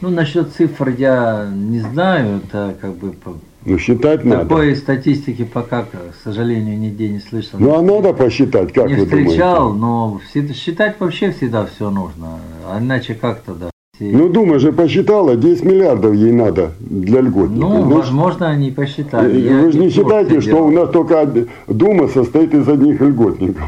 Ну, 0.00 0.10
насчет 0.10 0.52
цифр 0.52 0.88
я 0.90 1.48
не 1.52 1.80
знаю, 1.80 2.40
это 2.44 2.76
как 2.80 2.96
бы 2.96 3.14
ну, 3.72 3.78
считать 3.78 4.18
Такой 4.22 4.30
надо. 4.30 4.48
Такой 4.48 4.76
статистики 4.76 5.44
пока, 5.44 5.82
к 5.82 6.14
сожалению, 6.24 6.78
нигде 6.78 7.08
не 7.08 7.20
слышал. 7.20 7.58
Ну, 7.58 7.76
а 7.76 7.82
надо 7.82 8.12
посчитать, 8.12 8.72
как 8.72 8.88
не 8.88 8.94
вы 8.94 9.04
встречал, 9.04 9.72
думаете? 9.72 10.42
но 10.42 10.54
считать 10.54 10.98
вообще 10.98 11.32
всегда 11.32 11.66
все 11.66 11.90
нужно. 11.90 12.38
А 12.70 12.78
иначе 12.78 13.14
как 13.14 13.40
тогда? 13.40 13.70
Ну, 14.00 14.28
Дума 14.28 14.60
же 14.60 14.72
посчитала, 14.72 15.34
10 15.34 15.64
миллиардов 15.64 16.14
ей 16.14 16.30
надо 16.30 16.70
для 16.78 17.20
льготников. 17.20 17.58
Ну, 17.58 17.82
Значит, 17.82 17.94
возможно, 17.96 18.48
они 18.48 18.70
посчитали. 18.70 19.32
Вы 19.32 19.38
Я 19.38 19.70
же 19.72 19.78
не 19.78 19.90
считаете, 19.90 20.40
что 20.40 20.64
у 20.64 20.70
нас 20.70 20.90
только 20.90 21.28
Дума 21.66 22.06
состоит 22.06 22.54
из 22.54 22.68
одних 22.68 23.00
льготников. 23.00 23.64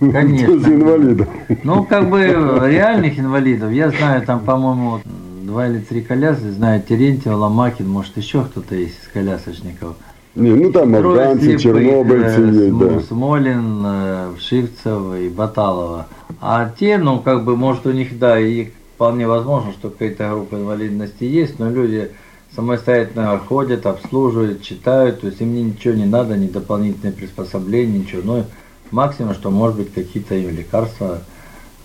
Конечно. 0.00 0.52
Из 0.52 0.66
инвалидов. 0.68 1.26
Ну, 1.64 1.84
как 1.84 2.08
бы 2.08 2.18
реальных 2.18 3.18
инвалидов, 3.18 3.72
я 3.72 3.90
знаю, 3.90 4.22
там, 4.22 4.40
по-моему, 4.40 5.00
два 5.46 5.68
или 5.68 5.78
три 5.78 6.02
коляски, 6.02 6.50
знаю, 6.50 6.82
Терентьев, 6.82 7.34
Ломакин, 7.34 7.88
может, 7.88 8.16
еще 8.16 8.44
кто-то 8.44 8.74
есть 8.74 8.96
из 9.02 9.08
колясочников. 9.08 9.96
Не, 10.34 10.50
ну 10.50 10.70
там 10.70 10.94
афганцы, 10.94 11.56
чернобыльцы 11.56 12.42
э, 12.42 12.52
есть, 12.52 12.78
да. 12.78 13.00
Смолин, 13.00 13.82
э, 13.84 14.32
Вшивцев 14.36 15.14
и 15.18 15.28
Баталова. 15.30 16.08
А 16.42 16.70
те, 16.78 16.98
ну, 16.98 17.20
как 17.20 17.44
бы, 17.44 17.56
может, 17.56 17.86
у 17.86 17.92
них, 17.92 18.18
да, 18.18 18.38
и 18.38 18.68
вполне 18.94 19.26
возможно, 19.26 19.72
что 19.72 19.88
какая-то 19.88 20.28
группа 20.30 20.56
инвалидности 20.56 21.24
есть, 21.24 21.58
но 21.58 21.70
люди 21.70 22.10
самостоятельно 22.54 23.38
ходят, 23.38 23.86
обслуживают, 23.86 24.62
читают, 24.62 25.20
то 25.20 25.28
есть 25.28 25.40
им 25.40 25.54
ничего 25.54 25.94
не 25.94 26.06
надо, 26.06 26.36
ни 26.36 26.48
дополнительные 26.48 27.12
приспособления, 27.12 28.00
ничего. 28.00 28.22
Но 28.24 28.44
максимум, 28.90 29.34
что 29.34 29.50
может 29.50 29.78
быть 29.78 29.94
какие-то 29.94 30.34
им 30.34 30.50
лекарства 30.54 31.20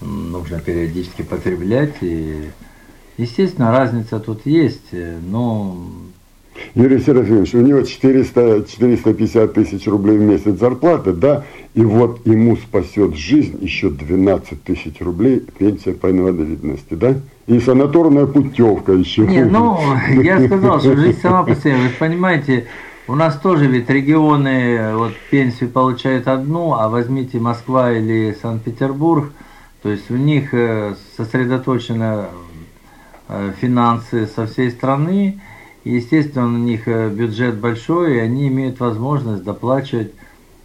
нужно 0.01 0.60
периодически 0.60 1.22
потреблять. 1.22 1.96
И, 2.01 2.50
естественно, 3.18 3.72
разница 3.72 4.20
тут 4.20 4.46
есть, 4.46 4.91
но 4.91 5.77
Юрий 6.75 7.00
Серафимович, 7.00 7.53
у 7.56 7.62
него 7.62 7.82
400, 7.82 8.65
450 8.70 9.53
тысяч 9.53 9.88
рублей 9.88 10.18
в 10.18 10.22
месяц 10.22 10.58
зарплаты, 10.58 11.13
да, 11.13 11.44
и 11.74 11.84
вот 11.84 12.25
ему 12.25 12.56
спасет 12.56 13.15
жизнь 13.15 13.58
еще 13.62 13.89
12 13.89 14.63
тысяч 14.63 15.01
рублей 15.01 15.41
пенсия 15.58 15.94
по 15.94 16.10
инвалидности, 16.10 16.94
да? 16.94 17.15
И 17.48 17.60
санаторная 17.60 18.25
путевка 18.25 18.94
еще. 18.94 19.25
Не, 19.27 19.44
ну, 19.44 19.77
я 20.22 20.46
сказал, 20.46 20.80
что 20.80 20.96
жизнь 20.96 21.20
сама 21.22 21.44
по 21.44 21.56
себе, 21.56 21.75
вы 21.75 21.89
понимаете, 22.00 22.68
у 23.08 23.15
нас 23.15 23.38
тоже 23.38 23.68
ведь 23.68 23.89
регионы 23.89 24.96
вот 24.96 25.13
пенсию 25.30 25.70
получают 25.70 26.27
одну, 26.27 26.74
а 26.74 26.88
возьмите 26.88 27.39
Москва 27.39 27.91
или 27.91 28.38
Санкт-Петербург, 28.41 29.32
то 29.82 29.89
есть 29.89 30.10
у 30.12 30.15
них 30.15 30.53
э, 30.53 30.94
сосредоточены 31.18 32.03
э, 32.03 32.25
финансы 33.60 34.28
со 34.28 34.46
всей 34.48 34.72
страны, 34.72 35.40
естественно, 35.84 36.46
у 36.46 36.58
них 36.58 36.88
э, 36.88 37.10
бюджет 37.10 37.58
большой, 37.58 38.16
и 38.16 38.20
они 38.20 38.48
имеют 38.48 38.80
возможность 38.80 39.44
доплачивать 39.44 40.12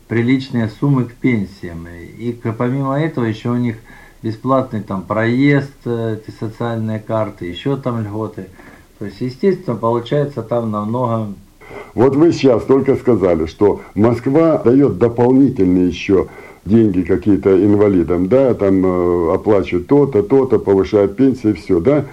приличные 0.09 0.69
суммы 0.69 1.05
к 1.05 1.15
пенсиям. 1.15 1.87
И 1.89 2.33
помимо 2.33 3.01
этого 3.01 3.25
еще 3.25 3.51
у 3.51 3.57
них 3.57 3.77
бесплатный 4.23 4.83
там 4.83 5.03
проезд, 5.03 5.73
э, 5.85 6.19
эти 6.21 6.35
социальные 6.35 7.01
карты, 7.01 7.47
еще 7.47 7.77
там 7.77 8.03
льготы. 8.03 8.47
То 8.99 9.07
есть, 9.07 9.21
естественно, 9.21 9.77
получается 9.77 10.43
там 10.43 10.71
намного... 10.71 11.29
Вот 11.95 12.17
вы 12.17 12.33
сейчас 12.33 12.63
только 12.65 12.97
сказали, 12.97 13.47
что 13.47 13.81
Москва 13.95 14.59
дает 14.59 14.99
дополнительные 14.99 15.89
еще 15.89 16.29
деньги 16.65 17.03
какие-то 17.03 17.65
инвалидам, 17.65 18.29
да, 18.29 18.55
там 18.55 18.85
э, 18.85 19.35
оплачивают 19.35 19.87
то-то, 19.87 20.23
то-то, 20.23 20.59
повышают 20.59 21.17
пенсии, 21.17 21.53
все, 21.53 21.81
да, 21.81 22.05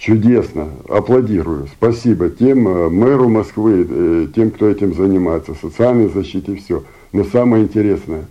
Чудесно, 0.00 0.70
аплодирую. 0.88 1.68
Спасибо 1.76 2.30
тем 2.30 2.66
э, 2.66 2.88
мэру 2.88 3.28
Москвы, 3.28 3.86
э, 3.86 4.26
тем, 4.34 4.50
кто 4.50 4.66
этим 4.66 4.94
занимается, 4.94 5.54
социальной 5.60 6.08
защитой, 6.08 6.56
все. 6.56 6.84
Но 7.12 7.24
самое 7.24 7.64
интересное, 7.64 8.24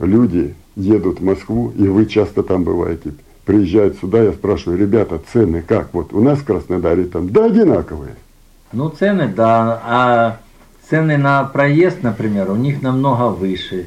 люди 0.00 0.56
едут 0.74 1.20
в 1.20 1.24
Москву, 1.24 1.72
и 1.78 1.86
вы 1.86 2.06
часто 2.06 2.42
там 2.42 2.64
бываете, 2.64 3.12
приезжают 3.44 3.98
сюда, 3.98 4.20
я 4.20 4.32
спрашиваю, 4.32 4.80
ребята, 4.80 5.20
цены 5.32 5.62
как? 5.62 5.90
Вот 5.94 6.12
у 6.12 6.20
нас 6.20 6.40
в 6.40 6.44
Краснодаре 6.44 7.04
там, 7.04 7.28
да, 7.28 7.44
одинаковые. 7.44 8.16
Ну, 8.72 8.88
цены, 8.88 9.28
да, 9.28 9.80
а 9.84 10.36
цены 10.90 11.18
на 11.18 11.44
проезд, 11.44 12.02
например, 12.02 12.50
у 12.50 12.56
них 12.56 12.82
намного 12.82 13.28
выше. 13.28 13.86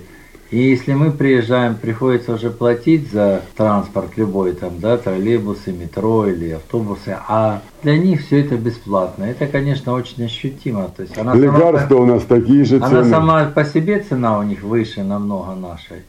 И 0.55 0.69
если 0.69 0.93
мы 0.93 1.11
приезжаем, 1.11 1.75
приходится 1.75 2.31
уже 2.31 2.49
платить 2.49 3.11
за 3.11 3.41
транспорт 3.57 4.11
любой, 4.15 4.53
там, 4.53 4.79
да, 4.79 4.95
троллейбусы, 4.95 5.73
метро 5.73 6.27
или 6.27 6.51
автобусы, 6.51 7.17
а 7.27 7.59
для 7.83 7.97
них 7.97 8.21
все 8.21 8.39
это 8.39 8.55
бесплатно. 8.55 9.25
Это, 9.25 9.47
конечно, 9.47 9.91
очень 9.91 10.23
ощутимо. 10.23 10.89
То 10.95 11.01
есть 11.01 11.17
она 11.17 11.35
Лекарства 11.35 11.89
сама, 11.89 12.01
у 12.01 12.05
нас 12.05 12.23
такие 12.23 12.63
же 12.63 12.79
цены. 12.79 12.85
Она 12.85 13.03
сама 13.03 13.45
по 13.53 13.65
себе 13.65 13.99
цена 13.99 14.39
у 14.39 14.43
них 14.43 14.63
выше 14.63 15.03
намного 15.03 15.55
нашей. 15.55 16.03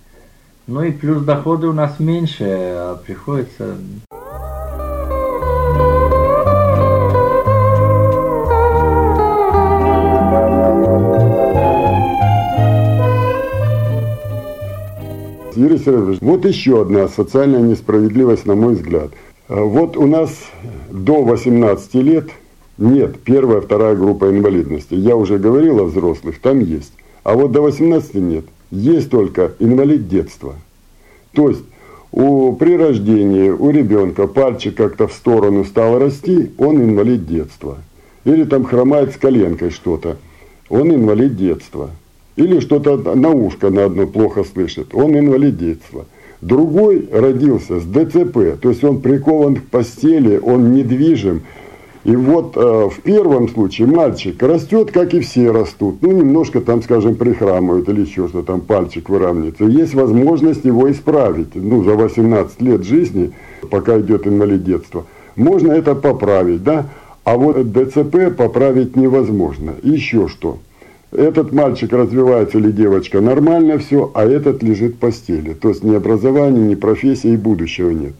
Ну 0.68 0.84
и 0.84 0.92
плюс 0.92 1.24
доходы 1.24 1.66
у 1.66 1.72
нас 1.72 1.98
меньше, 1.98 2.44
а 2.44 3.02
приходится 3.04 3.74
Юрий 15.56 15.78
Сергеевич, 15.78 16.18
вот 16.20 16.44
еще 16.44 16.82
одна 16.82 17.08
социальная 17.08 17.60
несправедливость, 17.60 18.46
на 18.46 18.54
мой 18.54 18.74
взгляд. 18.74 19.10
А 19.48 19.62
вот 19.62 19.96
у 19.96 20.06
нас 20.06 20.30
до 20.90 21.22
18 21.22 21.94
лет 21.94 22.28
нет 22.78 23.18
первая, 23.20 23.60
вторая 23.60 23.96
группа 23.96 24.30
инвалидности. 24.30 24.94
Я 24.94 25.16
уже 25.16 25.38
говорил 25.38 25.80
о 25.80 25.84
взрослых, 25.84 26.38
там 26.40 26.60
есть. 26.60 26.92
А 27.22 27.34
вот 27.34 27.52
до 27.52 27.62
18 27.62 28.14
нет. 28.16 28.44
Есть 28.70 29.10
только 29.10 29.52
инвалид 29.58 30.08
детства. 30.08 30.54
То 31.32 31.48
есть 31.48 31.64
у, 32.12 32.52
при 32.52 32.76
рождении 32.76 33.48
у 33.48 33.70
ребенка 33.70 34.26
пальчик 34.26 34.74
как-то 34.74 35.08
в 35.08 35.12
сторону 35.12 35.64
стал 35.64 35.98
расти, 35.98 36.50
он 36.58 36.82
инвалид 36.82 37.26
детства. 37.26 37.78
Или 38.24 38.44
там 38.44 38.64
хромает 38.64 39.12
с 39.12 39.16
коленкой 39.16 39.70
что-то, 39.70 40.16
он 40.68 40.92
инвалид 40.92 41.36
детства 41.36 41.90
или 42.36 42.60
что-то 42.60 42.96
на 43.14 43.30
ушко 43.30 43.70
на 43.70 43.86
одно 43.86 44.06
плохо 44.06 44.44
слышит, 44.44 44.94
он 44.94 45.18
инвалид 45.18 45.58
детства. 45.58 46.06
Другой 46.42 47.08
родился 47.10 47.80
с 47.80 47.84
ДЦП, 47.84 48.60
то 48.60 48.68
есть 48.68 48.84
он 48.84 49.00
прикован 49.00 49.56
к 49.56 49.62
постели, 49.64 50.38
он 50.42 50.72
недвижим. 50.72 51.42
И 52.04 52.14
вот 52.14 52.56
э, 52.56 52.60
в 52.60 53.00
первом 53.02 53.48
случае 53.48 53.88
мальчик 53.88 54.40
растет, 54.40 54.92
как 54.92 55.12
и 55.12 55.18
все 55.20 55.50
растут. 55.50 55.96
Ну, 56.02 56.12
немножко 56.12 56.60
там, 56.60 56.80
скажем, 56.82 57.16
прихрамывают 57.16 57.88
или 57.88 58.02
еще 58.02 58.28
что 58.28 58.42
там, 58.42 58.60
пальчик 58.60 59.08
выравнивается. 59.08 59.64
Есть 59.64 59.94
возможность 59.94 60.64
его 60.64 60.88
исправить. 60.88 61.56
Ну, 61.56 61.82
за 61.82 61.94
18 61.94 62.62
лет 62.62 62.84
жизни, 62.84 63.32
пока 63.70 63.98
идет 63.98 64.24
инвалид 64.24 64.62
детства, 64.62 65.04
можно 65.34 65.72
это 65.72 65.96
поправить, 65.96 66.62
да? 66.62 66.86
А 67.24 67.36
вот 67.36 67.72
ДЦП 67.72 68.36
поправить 68.36 68.94
невозможно. 68.94 69.74
Еще 69.82 70.28
что? 70.28 70.58
Этот 71.16 71.50
мальчик 71.50 71.94
развивается 71.94 72.58
или 72.58 72.70
девочка 72.70 73.22
нормально 73.22 73.78
все, 73.78 74.10
а 74.14 74.26
этот 74.26 74.62
лежит 74.62 74.96
в 74.96 74.98
постели. 74.98 75.54
То 75.54 75.70
есть 75.70 75.82
ни 75.82 75.94
образования, 75.94 76.60
ни 76.60 76.74
профессии 76.74 77.30
и 77.30 77.38
будущего 77.38 77.88
нет. 77.88 78.12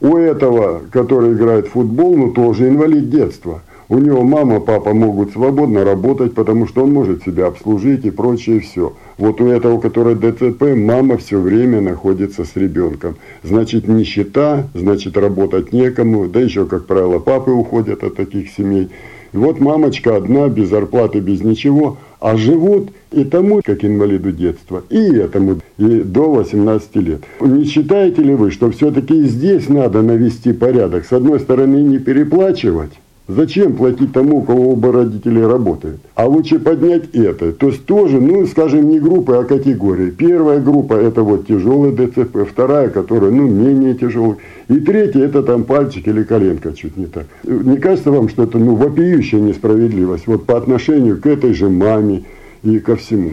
У 0.00 0.16
этого, 0.16 0.82
который 0.90 1.34
играет 1.34 1.68
в 1.68 1.70
футбол, 1.70 2.16
ну 2.16 2.32
тоже 2.32 2.68
инвалид 2.68 3.10
детства. 3.10 3.62
У 3.88 3.98
него 3.98 4.22
мама, 4.22 4.58
папа 4.58 4.92
могут 4.92 5.32
свободно 5.32 5.84
работать, 5.84 6.34
потому 6.34 6.66
что 6.66 6.82
он 6.82 6.92
может 6.92 7.22
себя 7.22 7.46
обслужить 7.46 8.04
и 8.06 8.10
прочее 8.10 8.58
все. 8.58 8.92
Вот 9.18 9.40
у 9.40 9.46
этого, 9.46 9.78
который 9.78 10.16
ДЦП, 10.16 10.74
мама 10.74 11.18
все 11.18 11.38
время 11.38 11.80
находится 11.80 12.44
с 12.44 12.56
ребенком. 12.56 13.14
Значит, 13.44 13.86
нищета, 13.86 14.66
значит, 14.74 15.16
работать 15.16 15.72
некому, 15.72 16.26
да 16.26 16.40
еще, 16.40 16.64
как 16.64 16.86
правило, 16.86 17.20
папы 17.20 17.52
уходят 17.52 18.02
от 18.02 18.16
таких 18.16 18.50
семей. 18.50 18.88
И 19.32 19.36
вот 19.36 19.60
мамочка 19.60 20.16
одна, 20.16 20.48
без 20.48 20.68
зарплаты, 20.68 21.20
без 21.20 21.42
ничего– 21.42 21.98
а 22.22 22.36
живут 22.36 22.90
и 23.10 23.24
тому, 23.24 23.60
как 23.64 23.84
инвалиду 23.84 24.30
детства, 24.30 24.84
и 24.90 25.16
этому, 25.16 25.58
и 25.76 26.02
до 26.02 26.30
18 26.30 26.96
лет. 26.96 27.24
Не 27.40 27.64
считаете 27.64 28.22
ли 28.22 28.34
вы, 28.34 28.52
что 28.52 28.70
все-таки 28.70 29.24
здесь 29.24 29.68
надо 29.68 30.02
навести 30.02 30.52
порядок? 30.52 31.04
С 31.04 31.12
одной 31.12 31.40
стороны, 31.40 31.78
не 31.78 31.98
переплачивать, 31.98 32.92
Зачем 33.28 33.74
платить 33.74 34.12
тому, 34.12 34.38
у 34.38 34.42
кого 34.42 34.72
оба 34.72 34.92
родителей 34.92 35.46
работают? 35.46 36.00
А 36.16 36.26
лучше 36.26 36.58
поднять 36.58 37.14
это. 37.14 37.52
То 37.52 37.68
есть 37.68 37.86
тоже, 37.86 38.20
ну, 38.20 38.44
скажем, 38.46 38.90
не 38.90 38.98
группы, 38.98 39.34
а 39.36 39.44
категории. 39.44 40.10
Первая 40.10 40.60
группа– 40.60 40.94
это 40.94 41.22
вот 41.22 41.46
тяжелый 41.46 41.92
ДЦП. 41.92 42.38
Вторая, 42.50 42.88
которая, 42.88 43.30
ну, 43.30 43.46
менее 43.46 43.94
тяжелый. 43.94 44.38
И 44.68 44.78
третья– 44.80 45.20
это 45.24 45.44
там 45.44 45.62
пальчик 45.62 46.08
или 46.08 46.24
коленка, 46.24 46.72
чуть 46.72 46.96
не 46.96 47.06
так. 47.06 47.26
Не 47.44 47.76
кажется 47.76 48.10
вам, 48.10 48.28
что 48.28 48.42
это, 48.42 48.58
ну, 48.58 48.74
вопиющая 48.74 49.40
несправедливость 49.40 50.26
вот 50.26 50.44
по 50.44 50.56
отношению 50.56 51.20
к 51.20 51.26
этой 51.26 51.54
же 51.54 51.68
маме 51.68 52.24
и 52.64 52.80
ко 52.80 52.96
всему? 52.96 53.30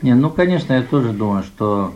Не, 0.00 0.14
ну, 0.14 0.30
конечно, 0.30 0.72
я 0.72 0.82
тоже 0.82 1.10
думаю, 1.10 1.42
что 1.42 1.92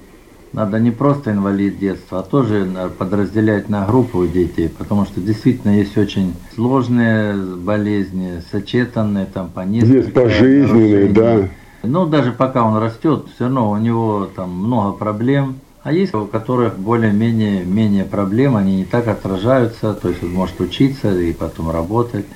надо 0.53 0.79
не 0.79 0.91
просто 0.91 1.33
инвалид 1.33 1.79
детства, 1.79 2.21
а 2.21 2.23
тоже 2.23 2.67
подразделять 2.99 3.69
на 3.69 3.85
группу 3.87 4.27
детей, 4.27 4.69
потому 4.69 5.05
что 5.05 5.21
действительно 5.21 5.77
есть 5.77 5.99
очень 5.99 6.35
сложные 6.55 7.35
болезни, 7.35 8.43
сочетанные 8.51 9.27
там 9.27 9.49
по 9.49 9.61
несколько. 9.61 9.97
Есть 9.99 10.13
пожизненные, 10.15 11.09
да. 11.09 11.49
Ну, 11.83 12.07
даже 12.07 12.33
пока 12.33 12.65
он 12.65 12.79
растет, 12.79 13.27
все 13.35 13.45
равно 13.45 13.71
у 13.71 13.77
него 13.77 14.29
там 14.35 14.51
много 14.51 14.93
проблем. 14.93 15.57
А 15.83 15.93
есть 15.93 16.15
у 16.15 16.27
которых 16.27 16.79
более-менее 16.79 17.65
менее 17.65 18.05
проблем, 18.05 18.57
они 18.57 18.79
не 18.79 18.85
так 18.85 19.07
отражаются, 19.07 19.95
то 19.95 20.09
есть 20.09 20.21
он 20.21 20.33
может 20.33 20.61
учиться 20.61 21.17
и 21.17 21.33
потом 21.33 21.71
работать, 21.71 22.27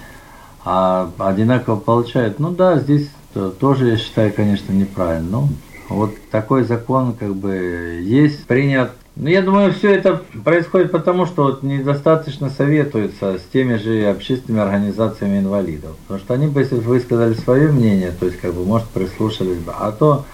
а 0.65 1.11
одинаково 1.19 1.75
получают. 1.75 2.39
Ну 2.39 2.53
да, 2.53 2.79
здесь 2.79 3.11
тоже 3.59 3.89
я 3.89 3.97
считаю, 3.97 4.33
конечно, 4.33 4.73
неправильно. 4.73 5.29
Но 5.31 5.49
вот 5.91 6.15
такой 6.31 6.63
закон 6.63 7.13
как 7.13 7.35
бы 7.35 8.01
есть, 8.03 8.47
принят 8.47 8.93
Ну, 9.17 9.29
я 9.29 9.43
думаю, 9.43 9.73
все 9.73 9.93
это 9.93 10.23
происходит 10.45 10.93
потому, 10.93 11.27
что 11.27 11.43
вот 11.43 11.63
недостаточно 11.63 12.49
советуются 12.49 13.39
с 13.39 13.43
теми 13.53 13.77
же 13.77 14.07
общественными 14.07 14.63
организациями 14.63 15.39
инвалидов. 15.39 15.97
Потому 16.03 16.21
что 16.21 16.35
они 16.35 16.47
бы, 16.47 16.61
если 16.61 16.77
бы 16.77 16.83
высказали 16.83 17.35
свое 17.35 17.71
мнение, 17.71 18.13
то 18.19 18.27
есть, 18.27 18.39
как 18.39 18.55
бы, 18.55 18.65
может, 18.65 18.89
прислушались 18.89 19.59
бы. 19.59 19.73
А 19.79 19.93
то 19.93 20.25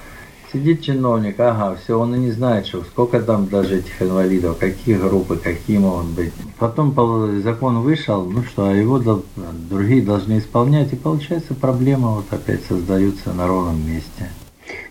сидит 0.53 0.83
чиновник, 0.83 1.41
ага, 1.41 1.77
все, 1.83 1.99
он 1.99 2.15
и 2.15 2.19
не 2.19 2.31
знает, 2.31 2.67
что 2.67 2.83
сколько 2.83 3.21
там 3.21 3.49
даже 3.49 3.79
этих 3.79 4.01
инвалидов, 4.01 4.59
какие 4.59 4.97
группы, 4.97 5.37
какие 5.37 5.79
могут 5.79 6.07
быть. 6.07 6.33
Потом 6.59 6.95
закон 7.43 7.81
вышел, 7.81 8.25
ну 8.25 8.45
что, 8.45 8.69
а 8.69 8.73
его 8.73 9.01
другие 9.69 10.03
должны 10.03 10.39
исполнять, 10.39 10.93
и 10.93 10.97
получается 10.97 11.55
проблема 11.55 12.11
вот 12.11 12.27
опять 12.31 12.65
создаются 12.65 13.33
на 13.33 13.49
ровном 13.49 13.85
месте. 13.85 14.31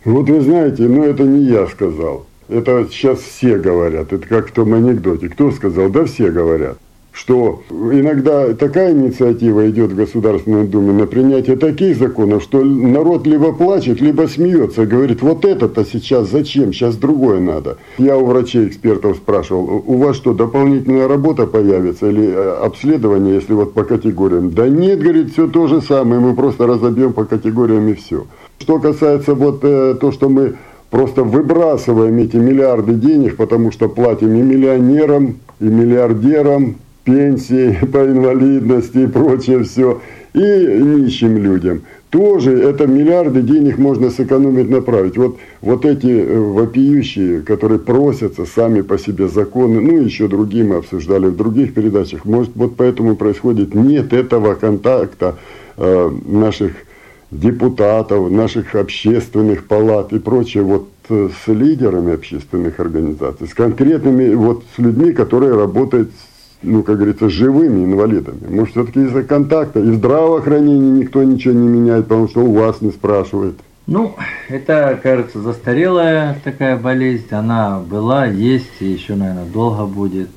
Вот 0.05 0.29
вы 0.29 0.41
знаете, 0.41 0.83
ну 0.83 1.03
это 1.03 1.23
не 1.23 1.45
я 1.45 1.67
сказал. 1.67 2.27
Это 2.47 2.87
сейчас 2.91 3.19
все 3.19 3.57
говорят. 3.57 4.13
Это 4.13 4.25
как 4.27 4.49
в 4.49 4.51
том 4.51 4.73
анекдоте. 4.73 5.29
Кто 5.29 5.51
сказал? 5.51 5.89
Да 5.89 6.05
все 6.05 6.29
говорят 6.29 6.77
что 7.15 7.63
иногда 7.69 8.53
такая 8.53 8.91
инициатива 8.91 9.69
идет 9.69 9.93
в 9.93 9.95
Государственной 9.95 10.67
Думе 10.67 10.91
на 10.91 11.07
принятие 11.07 11.55
таких 11.55 11.97
законов, 11.97 12.43
что 12.43 12.61
народ 12.61 13.25
либо 13.25 13.53
плачет, 13.53 14.01
либо 14.01 14.27
смеется, 14.27 14.85
говорит, 14.85 15.21
вот 15.21 15.45
это-то 15.45 15.85
сейчас 15.85 16.29
зачем, 16.29 16.73
сейчас 16.73 16.97
другое 16.97 17.39
надо. 17.39 17.77
Я 17.97 18.17
у 18.17 18.25
врачей-экспертов 18.25 19.15
спрашивал, 19.15 19.81
у 19.87 19.97
вас 19.97 20.17
что, 20.17 20.33
дополнительная 20.33 21.07
работа 21.07 21.47
появится 21.47 22.09
или 22.09 22.27
э, 22.27 22.57
обследование, 22.61 23.35
если 23.35 23.53
вот 23.53 23.73
по 23.73 23.85
категориям? 23.85 24.51
Да 24.51 24.67
нет, 24.67 24.99
говорит, 24.99 25.31
все 25.31 25.47
то 25.47 25.67
же 25.67 25.81
самое, 25.81 26.19
мы 26.19 26.35
просто 26.35 26.67
разобьем 26.67 27.13
по 27.13 27.23
категориям 27.23 27.87
и 27.87 27.93
все. 27.93 28.25
Что 28.59 28.79
касается 28.79 29.35
вот 29.35 29.59
э, 29.63 29.95
то, 30.01 30.11
что 30.11 30.27
мы 30.27 30.55
просто 30.89 31.23
выбрасываем 31.23 32.17
эти 32.17 32.35
миллиарды 32.35 32.93
денег, 32.93 33.37
потому 33.37 33.71
что 33.71 33.87
платим 33.87 34.35
и 34.35 34.41
миллионерам, 34.41 35.37
и 35.61 35.65
миллиардерам, 35.65 36.75
пенсии 37.05 37.77
по 37.93 37.99
инвалидности 37.99 38.97
и 38.97 39.07
прочее 39.07 39.63
все, 39.63 40.01
и 40.33 40.39
нищим 40.39 41.37
людям. 41.37 41.83
Тоже 42.09 42.57
это 42.57 42.87
миллиарды 42.87 43.41
денег 43.41 43.77
можно 43.77 44.09
сэкономить, 44.09 44.69
направить. 44.69 45.17
Вот, 45.17 45.37
вот 45.61 45.85
эти 45.85 46.07
э, 46.07 46.39
вопиющие, 46.39 47.41
которые 47.41 47.79
просятся 47.79 48.45
сами 48.45 48.81
по 48.81 48.97
себе 48.97 49.27
законы, 49.27 49.81
ну 49.81 50.01
еще 50.01 50.27
другие 50.27 50.63
мы 50.63 50.77
обсуждали 50.77 51.27
в 51.27 51.35
других 51.35 51.73
передачах, 51.73 52.25
может 52.25 52.51
вот 52.55 52.75
поэтому 52.77 53.15
происходит 53.15 53.75
нет 53.75 54.13
этого 54.13 54.55
контакта 54.55 55.35
э, 55.77 56.11
наших 56.25 56.73
депутатов, 57.31 58.31
наших 58.31 58.75
общественных 58.75 59.65
палат 59.65 60.13
и 60.13 60.19
прочее, 60.19 60.63
вот 60.63 60.87
э, 61.09 61.29
с 61.43 61.51
лидерами 61.51 62.13
общественных 62.13 62.79
организаций, 62.79 63.47
с 63.47 63.53
конкретными, 63.53 64.33
вот 64.35 64.63
с 64.75 64.79
людьми, 64.79 65.11
которые 65.11 65.55
работают 65.55 66.11
ну, 66.65 66.83
как 66.83 66.97
говорится, 66.97 67.29
живыми 67.29 67.85
инвалидами. 67.85 68.47
Может, 68.49 68.71
все-таки 68.71 69.01
из-за 69.01 69.23
контакта. 69.23 69.79
И 69.79 69.89
в 69.89 69.95
здравоохранении 69.95 71.01
никто 71.01 71.23
ничего 71.23 71.53
не 71.53 71.67
меняет, 71.67 72.07
потому 72.07 72.27
что 72.27 72.41
у 72.41 72.53
вас 72.53 72.81
не 72.81 72.91
спрашивает. 72.91 73.55
Ну, 73.87 74.15
это, 74.49 74.99
кажется, 75.01 75.41
застарелая 75.41 76.39
такая 76.43 76.75
болезнь. 76.75 77.27
Она 77.31 77.79
была, 77.79 78.25
есть 78.25 78.71
и 78.79 78.85
еще, 78.85 79.15
наверное, 79.15 79.45
долго 79.45 79.85
будет. 79.85 80.29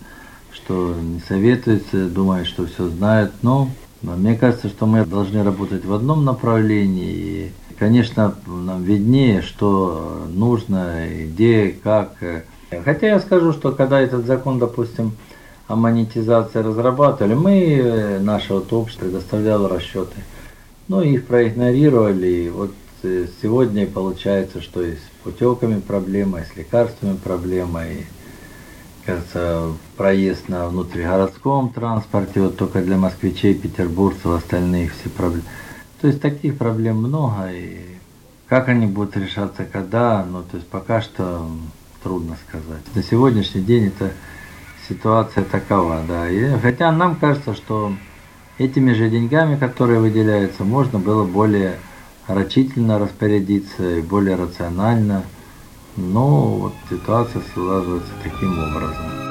Что 0.52 0.94
не 1.00 1.20
советуется, 1.20 2.08
думает, 2.08 2.46
что 2.46 2.66
все 2.66 2.88
знают. 2.88 3.32
Но, 3.42 3.70
но 4.02 4.16
мне 4.16 4.34
кажется, 4.34 4.68
что 4.68 4.86
мы 4.86 5.04
должны 5.06 5.42
работать 5.42 5.84
в 5.84 5.92
одном 5.94 6.24
направлении. 6.24 7.12
И, 7.14 7.52
конечно, 7.78 8.34
нам 8.46 8.82
виднее, 8.82 9.40
что 9.40 10.26
нужно, 10.28 11.06
где, 11.08 11.74
как. 11.82 12.12
Хотя 12.84 13.06
я 13.06 13.20
скажу, 13.20 13.52
что 13.52 13.72
когда 13.72 13.98
этот 13.98 14.26
закон, 14.26 14.58
допустим, 14.58 15.12
о 15.68 15.76
монетизации 15.76 16.60
разрабатывали, 16.60 17.34
мы, 17.34 17.60
э, 17.60 18.18
наше 18.20 18.54
вот 18.54 18.72
общество 18.72 19.04
предоставляло 19.04 19.68
расчеты. 19.68 20.16
Ну, 20.88 21.02
их 21.02 21.26
проигнорировали. 21.26 22.26
И 22.26 22.48
вот 22.48 22.72
э, 23.02 23.26
сегодня 23.42 23.86
получается, 23.86 24.62
что 24.62 24.82
и 24.82 24.94
с 24.94 25.00
путевками 25.22 25.78
проблема, 25.80 26.40
и 26.40 26.44
с 26.44 26.56
лекарствами 26.56 27.16
проблема, 27.22 27.86
и, 27.86 28.04
кажется, 29.04 29.72
проезд 29.98 30.48
на 30.48 30.68
внутригородском 30.68 31.68
транспорте, 31.68 32.40
вот 32.40 32.56
только 32.56 32.80
для 32.80 32.96
москвичей, 32.96 33.52
петербургцев, 33.52 34.26
остальных 34.26 34.94
все 34.94 35.10
проблемы. 35.10 35.44
То 36.00 36.06
есть 36.06 36.22
таких 36.22 36.56
проблем 36.56 36.96
много, 36.96 37.50
и 37.52 37.80
как 38.48 38.68
они 38.68 38.86
будут 38.86 39.18
решаться, 39.18 39.66
когда, 39.70 40.24
ну, 40.24 40.42
то 40.42 40.56
есть 40.56 40.68
пока 40.68 41.02
что 41.02 41.46
трудно 42.02 42.38
сказать. 42.48 42.82
На 42.94 43.02
сегодняшний 43.02 43.60
день 43.60 43.88
это 43.88 44.12
ситуация 44.88 45.44
такова, 45.44 46.02
да. 46.06 46.28
И, 46.28 46.58
хотя 46.58 46.90
нам 46.92 47.16
кажется, 47.16 47.54
что 47.54 47.92
этими 48.58 48.92
же 48.92 49.10
деньгами, 49.10 49.56
которые 49.56 50.00
выделяются, 50.00 50.64
можно 50.64 50.98
было 50.98 51.24
более 51.24 51.78
рачительно 52.26 52.98
распорядиться 52.98 53.98
и 53.98 54.02
более 54.02 54.36
рационально. 54.36 55.22
Но 55.96 56.50
вот 56.56 56.74
ситуация 56.90 57.42
складывается 57.50 58.12
таким 58.22 58.58
образом. 58.58 59.27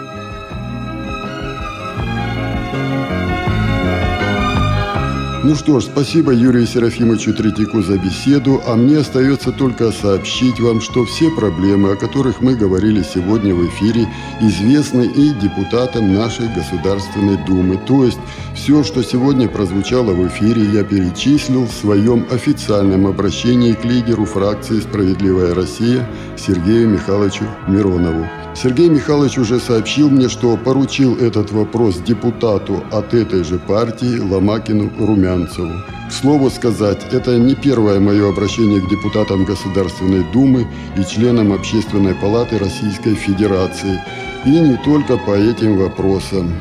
Ну 5.48 5.56
что 5.56 5.80
ж, 5.80 5.86
спасибо 5.86 6.34
Юрию 6.34 6.68
Серафимовичу 6.68 7.34
Третьяку 7.34 7.82
за 7.82 7.98
беседу, 7.98 8.62
а 8.68 8.76
мне 8.76 8.98
остается 8.98 9.54
только 9.54 9.94
сообщить 9.94 10.60
вам, 10.60 10.82
что 10.82 11.06
все 11.06 11.32
проблемы, 11.32 11.94
о 11.94 11.96
которых 11.96 12.42
мы 12.42 12.54
говорили 12.54 13.02
сегодня 13.02 13.56
в 13.56 13.66
эфире, 13.68 14.10
известны 14.42 15.06
и 15.06 15.30
депутатам 15.42 16.14
нашей 16.14 16.54
Государственной 16.54 17.38
Думы. 17.46 17.80
То 17.88 18.04
есть 18.04 18.20
все, 18.56 18.84
что 18.84 19.02
сегодня 19.02 19.48
прозвучало 19.48 20.12
в 20.12 20.28
эфире, 20.28 20.66
я 20.66 20.84
перечислил 20.84 21.66
в 21.66 21.72
своем 21.72 22.26
официальном 22.30 23.08
обращении 23.08 23.72
к 23.72 23.86
лидеру 23.86 24.26
фракции 24.26 24.82
«Справедливая 24.82 25.56
Россия» 25.56 26.06
Сергею 26.36 26.90
Михайловичу 26.90 27.46
Миронову. 27.70 28.28
Сергей 28.60 28.90
Михайлович 28.90 29.38
уже 29.38 29.60
сообщил 29.60 30.10
мне, 30.10 30.30
что 30.30 30.58
поручил 30.58 31.16
этот 31.16 31.52
вопрос 31.52 31.98
депутату 31.98 32.84
от 32.92 33.14
этой 33.14 33.44
же 33.44 33.60
партии 33.60 34.18
Ломакину 34.18 34.90
Румянцеву. 34.98 35.74
К 36.10 36.12
слову 36.12 36.50
сказать, 36.50 37.06
это 37.12 37.38
не 37.38 37.54
первое 37.54 38.00
мое 38.00 38.28
обращение 38.28 38.82
к 38.82 38.90
депутатам 38.90 39.46
Государственной 39.46 40.26
Думы 40.34 40.66
и 40.98 41.04
членам 41.04 41.54
Общественной 41.54 42.16
палаты 42.16 42.58
Российской 42.58 43.14
Федерации, 43.14 44.02
и 44.44 44.50
не 44.50 44.78
только 44.84 45.18
по 45.18 45.36
этим 45.36 45.78
вопросам. 45.78 46.52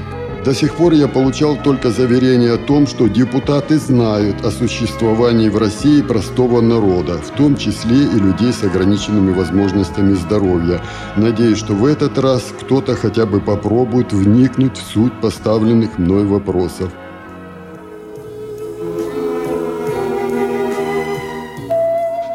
До 0.47 0.55
сих 0.55 0.77
пор 0.77 0.93
я 0.93 1.09
получал 1.09 1.57
только 1.57 1.91
заверение 1.91 2.53
о 2.53 2.57
том, 2.57 2.87
что 2.87 3.09
депутаты 3.09 3.79
знают 3.79 4.45
о 4.45 4.53
существовании 4.53 5.49
в 5.49 5.59
России 5.59 6.03
простого 6.03 6.61
народа, 6.61 7.19
в 7.19 7.31
том 7.37 7.57
числе 7.57 8.05
и 8.05 8.21
людей 8.21 8.53
с 8.53 8.63
ограниченными 8.63 9.33
возможностями 9.33 10.15
здоровья. 10.15 10.81
Надеюсь, 11.17 11.59
что 11.59 11.75
в 11.75 11.85
этот 11.85 12.17
раз 12.19 12.45
кто-то 12.61 12.95
хотя 12.95 13.27
бы 13.27 13.41
попробует 13.41 14.13
вникнуть 14.13 14.79
в 14.79 14.93
суть 14.93 15.21
поставленных 15.21 15.99
мной 15.99 16.25
вопросов. 16.25 16.93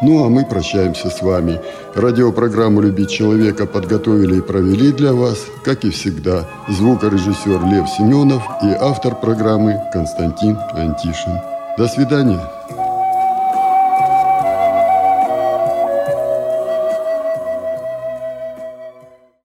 Ну 0.02 0.24
а 0.24 0.28
мы 0.28 0.44
прощаемся 0.44 1.10
с 1.10 1.22
вами. 1.22 1.60
Радиопрограмму 1.94 2.80
«Любить 2.80 3.10
человека» 3.10 3.66
подготовили 3.66 4.38
и 4.38 4.40
провели 4.40 4.90
для 4.90 5.12
вас, 5.12 5.46
как 5.64 5.84
и 5.84 5.90
всегда, 5.90 6.48
звукорежиссер 6.68 7.64
Лев 7.66 7.88
Семенов 7.88 8.42
и 8.64 8.66
автор 8.80 9.14
программы 9.14 9.80
Константин 9.92 10.58
Антишин. 10.74 11.38
До 11.78 11.86
свидания. 11.86 12.40